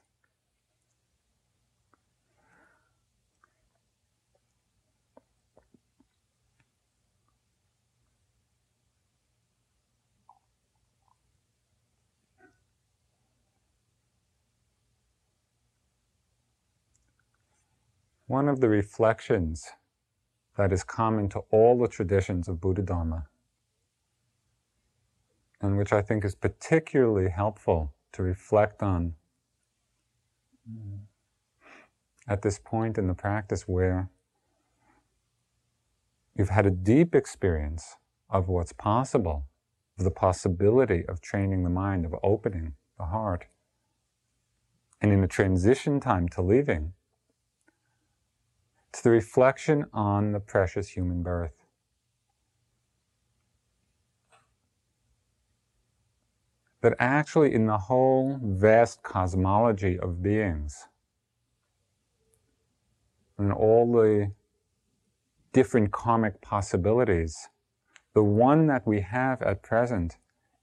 One 18.34 18.50
of 18.50 18.62
the 18.62 18.68
reflections 18.68 19.74
that 20.58 20.74
is 20.74 20.84
common 20.84 21.30
to 21.30 21.42
all 21.52 21.78
the 21.78 21.88
traditions 21.88 22.48
of 22.48 22.60
Buddha 22.60 22.82
Dharma, 22.82 23.28
and 25.62 25.78
which 25.78 25.94
I 25.94 26.02
think 26.02 26.26
is 26.26 26.34
particularly 26.34 27.30
helpful 27.30 27.94
to 28.14 28.24
reflect 28.24 28.82
on 28.82 29.14
at 32.28 32.42
this 32.42 32.58
point 32.58 32.98
in 32.98 33.06
the 33.06 33.14
practice 33.14 33.68
where 33.68 34.10
you've 36.36 36.50
had 36.50 36.66
a 36.66 36.72
deep 36.72 37.14
experience 37.14 37.98
of 38.32 38.48
what's 38.48 38.74
possible, 38.74 39.46
of 40.00 40.06
the 40.06 40.18
possibility 40.26 41.06
of 41.08 41.22
training 41.22 41.64
the 41.64 41.70
mind, 41.70 42.04
of 42.04 42.16
opening 42.24 42.74
the 42.98 43.06
heart. 43.06 43.46
And 45.00 45.14
in 45.14 45.22
the 45.22 45.28
transition 45.28 46.00
time 46.00 46.28
to 46.30 46.42
leaving, 46.42 46.94
it's 48.94 49.02
the 49.02 49.10
reflection 49.10 49.88
on 49.92 50.34
the 50.34 50.40
precious 50.40 50.90
human 50.90 51.24
birth. 51.24 51.66
That 56.82 56.94
actually, 57.00 57.56
in 57.56 57.66
the 57.66 57.80
whole 57.80 58.40
vast 58.44 59.02
cosmology 59.02 59.98
of 59.98 60.22
beings, 60.22 60.90
and 63.40 63.52
all 63.52 63.92
the 63.92 64.32
different 65.54 65.92
karmic 65.92 66.40
possibilities, 66.42 67.50
the 68.14 68.24
one 68.24 68.68
that 68.68 68.86
we 68.86 69.02
have 69.02 69.42
at 69.42 69.64
present 69.64 70.18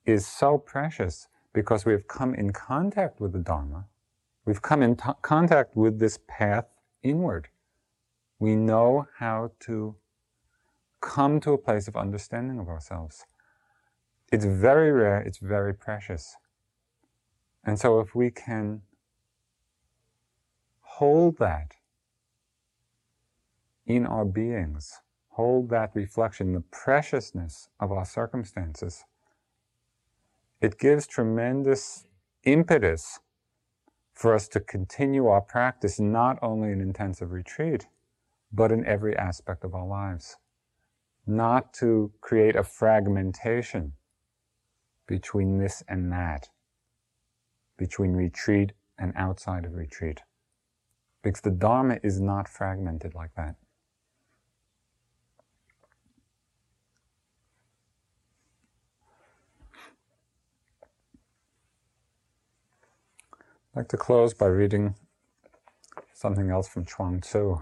is 0.07 0.25
so 0.25 0.57
precious 0.57 1.27
because 1.53 1.85
we 1.85 1.91
have 1.91 2.07
come 2.07 2.37
in 2.37 2.53
contact 2.53 3.21
with 3.21 3.33
the 3.33 3.41
Dharma. 3.41 3.87
We've 4.45 4.63
come 4.63 4.85
in 4.85 4.95
t- 4.95 5.11
contact 5.21 5.75
with 5.75 5.99
this 5.99 6.21
path 6.29 6.67
inward. 7.03 7.49
We 8.41 8.57
know 8.57 9.07
how 9.19 9.53
to 9.61 9.97
come 11.03 11.41
to 11.41 11.53
a 11.53 11.59
place 11.59 11.89
of 11.89 11.97
understanding 11.97 12.59
of 12.59 12.69
ourselves. 12.69 13.27
It's 14.33 14.47
very 14.47 14.91
rare, 14.93 15.21
it's 15.21 15.39
very 15.39 15.75
precious. 15.75 16.37
And 17.65 17.79
so 17.79 18.01
if 18.01 18.15
we 18.15 18.31
can 18.31 18.83
hold 20.81 21.39
that 21.39 21.75
in 23.87 24.07
our 24.07 24.25
beings, 24.25 25.01
hold 25.31 25.69
that 25.71 25.91
reflection, 25.95 26.55
the 26.55 26.63
preciousness 26.71 27.69
of 27.79 27.93
our 27.93 28.07
circumstances, 28.07 29.05
it 30.61 30.79
gives 30.79 31.07
tremendous 31.07 32.07
impetus 32.45 33.21
for 34.15 34.35
us 34.35 34.49
to 34.49 34.61
continue 34.61 35.27
our 35.27 35.41
practice 35.41 36.01
not 36.01 36.39
only 36.43 36.73
in 36.73 36.81
intensive 36.81 37.33
retreat, 37.33 37.87
but 38.53 38.73
in 38.73 38.85
every 38.85 39.17
aspect 39.17 39.65
of 39.65 39.75
our 39.75 39.87
lives. 39.87 40.37
Not 41.27 41.73
to 41.75 42.13
create 42.21 42.57
a 42.57 42.65
fragmentation 42.65 43.93
between 45.07 45.59
this 45.59 45.83
and 45.89 46.11
that, 46.13 46.49
between 47.77 48.13
retreat 48.13 48.73
and 48.99 49.13
outside 49.17 49.65
of 49.65 49.75
retreat. 49.75 50.21
Because 51.23 51.43
the 51.43 51.51
Dharma 51.51 51.99
is 52.03 52.21
not 52.21 52.49
fragmented 52.49 53.15
like 53.15 53.35
that. 53.37 53.57
I'd 63.73 63.81
like 63.81 63.89
to 63.89 63.97
close 63.97 64.35
by 64.35 64.47
reading 64.47 64.97
something 66.13 66.51
else 66.51 66.69
from 66.69 66.85
Chuang 66.85 67.21
Tzu. 67.21 67.61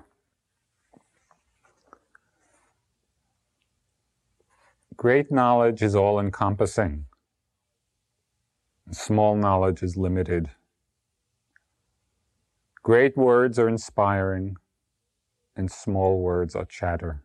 Great 4.99 5.31
knowledge 5.31 5.81
is 5.81 5.95
all 5.95 6.19
encompassing. 6.19 7.05
Small 8.91 9.37
knowledge 9.37 9.81
is 9.81 9.97
limited. 9.97 10.51
Great 12.83 13.17
words 13.17 13.61
are 13.61 13.69
inspiring, 13.69 14.57
and 15.55 15.71
small 15.71 16.21
words 16.21 16.57
are 16.57 16.65
chatter. 16.65 17.23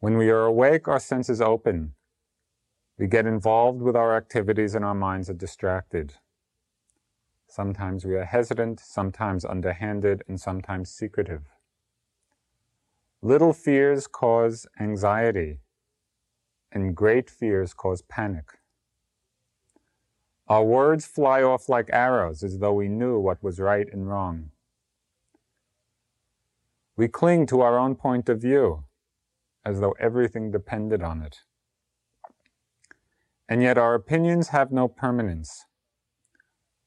When 0.00 0.16
we 0.16 0.30
are 0.30 0.46
awake, 0.46 0.88
our 0.88 0.98
senses 0.98 1.42
open. 1.42 1.92
We 2.98 3.06
get 3.06 3.26
involved 3.26 3.82
with 3.82 3.94
our 3.94 4.16
activities, 4.16 4.74
and 4.74 4.86
our 4.86 4.94
minds 4.94 5.28
are 5.28 5.34
distracted. 5.34 6.14
Sometimes 7.46 8.06
we 8.06 8.14
are 8.14 8.24
hesitant, 8.24 8.80
sometimes 8.80 9.44
underhanded, 9.44 10.22
and 10.28 10.40
sometimes 10.40 10.88
secretive. 10.88 11.42
Little 13.20 13.52
fears 13.52 14.06
cause 14.06 14.66
anxiety, 14.80 15.58
and 16.74 16.94
great 16.94 17.30
fears 17.30 17.72
cause 17.72 18.02
panic. 18.02 18.58
Our 20.48 20.64
words 20.64 21.06
fly 21.06 21.42
off 21.42 21.68
like 21.68 21.88
arrows 21.90 22.42
as 22.42 22.58
though 22.58 22.74
we 22.74 22.88
knew 22.88 23.18
what 23.18 23.42
was 23.42 23.58
right 23.58 23.86
and 23.90 24.08
wrong. 24.08 24.50
We 26.96 27.08
cling 27.08 27.46
to 27.46 27.60
our 27.62 27.78
own 27.78 27.94
point 27.94 28.28
of 28.28 28.42
view 28.42 28.84
as 29.64 29.80
though 29.80 29.94
everything 29.98 30.50
depended 30.50 31.02
on 31.02 31.22
it. 31.22 31.38
And 33.48 33.62
yet 33.62 33.78
our 33.78 33.94
opinions 33.94 34.48
have 34.48 34.70
no 34.70 34.88
permanence. 34.88 35.64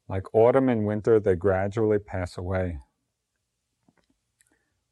Like 0.07 0.33
autumn 0.33 0.69
and 0.69 0.85
winter, 0.85 1.19
they 1.19 1.35
gradually 1.35 1.99
pass 1.99 2.37
away. 2.37 2.79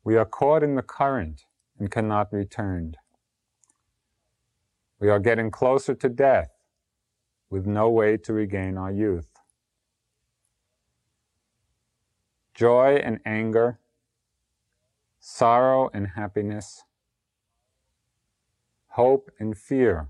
We 0.03 0.17
are 0.17 0.25
caught 0.25 0.63
in 0.63 0.75
the 0.75 0.81
current 0.81 1.43
and 1.79 1.91
cannot 1.91 2.33
return. 2.33 2.95
We 4.99 5.09
are 5.09 5.19
getting 5.19 5.51
closer 5.51 5.93
to 5.95 6.09
death 6.09 6.51
with 7.49 7.65
no 7.65 7.89
way 7.89 8.17
to 8.17 8.33
regain 8.33 8.77
our 8.77 8.91
youth. 8.91 9.29
Joy 12.53 12.95
and 13.03 13.19
anger, 13.25 13.79
sorrow 15.19 15.89
and 15.93 16.07
happiness, 16.15 16.83
hope 18.87 19.29
and 19.39 19.57
fear 19.57 20.09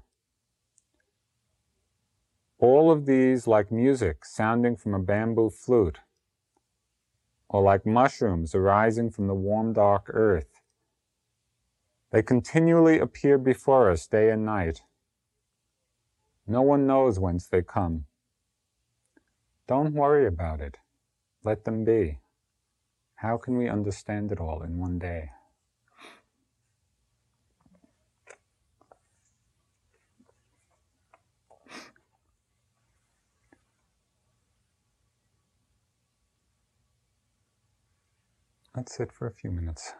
all 2.59 2.89
of 2.91 3.05
these, 3.05 3.47
like 3.47 3.71
music 3.71 4.25
sounding 4.25 4.75
from 4.75 4.93
a 4.93 4.99
bamboo 4.99 5.49
flute, 5.49 5.99
or 7.49 7.61
like 7.61 7.85
mushrooms 7.85 8.55
arising 8.55 9.11
from 9.11 9.27
the 9.27 9.35
warm, 9.35 9.73
dark 9.73 10.09
earth, 10.09 10.54
they 12.15 12.23
continually 12.23 12.97
appear 12.97 13.37
before 13.37 13.91
us 13.91 14.07
day 14.07 14.29
and 14.29 14.45
night. 14.45 14.83
No 16.47 16.61
one 16.61 16.87
knows 16.87 17.19
whence 17.19 17.45
they 17.45 17.61
come. 17.61 18.05
Don't 19.67 19.93
worry 19.93 20.25
about 20.25 20.61
it. 20.61 20.77
Let 21.43 21.65
them 21.65 21.83
be. 21.83 22.19
How 23.15 23.35
can 23.35 23.57
we 23.57 23.67
understand 23.67 24.31
it 24.31 24.39
all 24.39 24.63
in 24.63 24.77
one 24.79 24.97
day? 24.97 25.31
Let's 38.73 38.95
sit 38.95 39.11
for 39.11 39.27
a 39.27 39.33
few 39.33 39.51
minutes. 39.51 39.95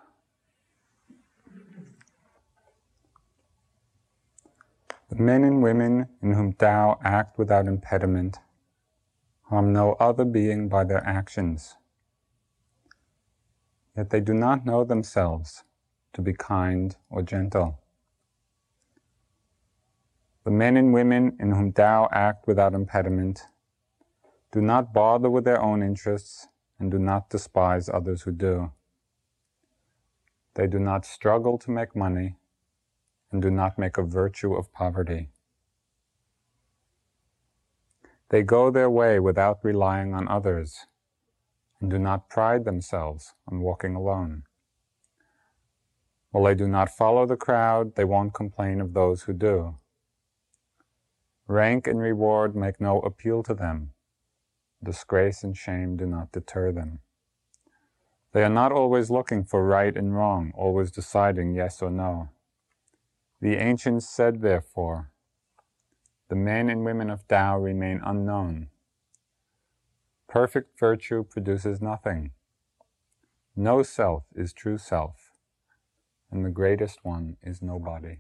The 5.10 5.18
men 5.18 5.44
and 5.44 5.62
women 5.62 6.08
in 6.22 6.34
whom 6.34 6.54
Tao 6.54 6.98
act 7.04 7.38
without 7.38 7.68
impediment 7.68 8.40
harm 9.44 9.72
no 9.72 9.94
other 9.94 10.26
being 10.26 10.68
by 10.68 10.84
their 10.84 11.06
actions. 11.06 11.76
Yet 13.96 14.10
they 14.10 14.20
do 14.20 14.34
not 14.34 14.66
know 14.66 14.84
themselves 14.84 15.64
to 16.14 16.22
be 16.24 16.34
kind 16.34 16.96
or 17.10 17.22
gentle. 17.22 17.80
The 20.44 20.52
men 20.52 20.76
and 20.76 20.92
women 20.94 21.38
in 21.40 21.52
whom 21.52 21.72
Tao 21.72 22.10
act 22.12 22.48
without 22.48 22.74
impediment 22.74 23.44
do 24.52 24.62
not 24.62 24.94
bother 24.94 25.30
with 25.30 25.46
their 25.46 25.62
own 25.62 25.84
interests 25.84 26.48
and 26.80 26.90
do 26.90 26.98
not 26.98 27.30
despise 27.30 27.90
others 27.90 28.24
who 28.24 28.32
do. 28.32 28.72
They 30.56 30.66
do 30.66 30.80
not 30.80 31.06
struggle 31.06 31.58
to 31.60 31.72
make 31.72 31.96
money 31.96 32.38
and 33.36 33.42
do 33.42 33.52
not 33.52 33.78
make 33.78 33.98
a 33.98 34.02
virtue 34.02 34.56
of 34.56 34.72
poverty. 34.72 35.28
They 38.30 38.44
go 38.44 38.72
their 38.72 38.90
way 38.90 39.20
without 39.20 39.60
relying 39.62 40.14
on 40.14 40.30
others 40.30 40.86
and 41.82 41.92
do 41.92 42.00
not 42.00 42.30
pride 42.30 42.64
themselves 42.64 43.34
on 43.46 43.60
walking 43.60 43.94
alone. 43.94 44.44
While 46.32 46.46
they 46.46 46.56
do 46.56 46.66
not 46.66 46.96
follow 46.96 47.26
the 47.26 47.36
crowd, 47.36 47.96
they 47.96 48.06
won't 48.06 48.34
complain 48.34 48.80
of 48.80 48.94
those 48.94 49.24
who 49.24 49.34
do. 49.34 49.80
Rank 51.46 51.88
and 51.88 52.00
reward 52.00 52.56
make 52.56 52.80
no 52.80 53.02
appeal 53.02 53.44
to 53.44 53.54
them 53.54 53.92
disgrace 54.82 55.44
and 55.44 55.58
shame 55.58 55.98
do 55.98 56.06
not 56.06 56.32
deter 56.32 56.72
them. 56.72 57.00
They 58.32 58.44
are 58.44 58.50
not 58.62 58.72
always 58.72 59.10
looking 59.10 59.44
for 59.44 59.66
right 59.66 59.98
and 59.98 60.16
wrong, 60.16 60.54
always 60.56 60.92
deciding 60.92 61.56
yes 61.56 61.82
or 61.82 61.90
no. 61.90 62.30
The 63.42 63.56
ancients 63.56 64.10
said, 64.10 64.42
therefore, 64.42 65.12
the 66.30 66.36
men 66.36 66.70
and 66.70 66.84
women 66.84 67.10
of 67.10 67.28
Tao 67.28 67.60
remain 67.60 68.02
unknown. 68.04 68.70
Perfect 70.28 70.80
virtue 70.80 71.24
produces 71.24 71.82
nothing. 71.82 72.32
No 73.56 73.84
self 73.84 74.24
is 74.36 74.54
true 74.54 74.78
self, 74.78 75.32
and 76.32 76.44
the 76.44 76.50
greatest 76.50 77.00
one 77.04 77.38
is 77.44 77.62
nobody. 77.62 78.20